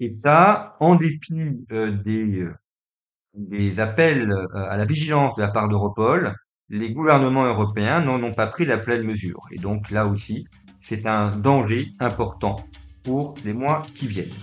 Et 0.00 0.14
ça, 0.18 0.76
en 0.80 0.96
dépit 0.96 1.34
euh, 1.72 1.90
des, 1.90 2.42
euh, 2.42 3.80
appels 3.80 4.30
euh, 4.30 4.46
à 4.54 4.76
la 4.76 4.84
vigilance 4.84 5.36
de 5.36 5.42
la 5.42 5.48
part 5.48 5.68
d'Europol, 5.68 6.34
les 6.68 6.92
gouvernements 6.92 7.44
européens 7.44 8.00
n'en 8.00 8.22
ont 8.22 8.32
pas 8.32 8.46
pris 8.46 8.64
la 8.64 8.76
pleine 8.76 9.02
mesure. 9.02 9.40
Et 9.52 9.56
donc 9.56 9.90
là 9.90 10.06
aussi, 10.06 10.46
c'est 10.80 11.06
un 11.06 11.30
danger 11.30 11.92
important 12.00 12.56
pour 13.02 13.34
les 13.44 13.52
mois 13.52 13.82
qui 13.94 14.08
viennent. 14.08 14.34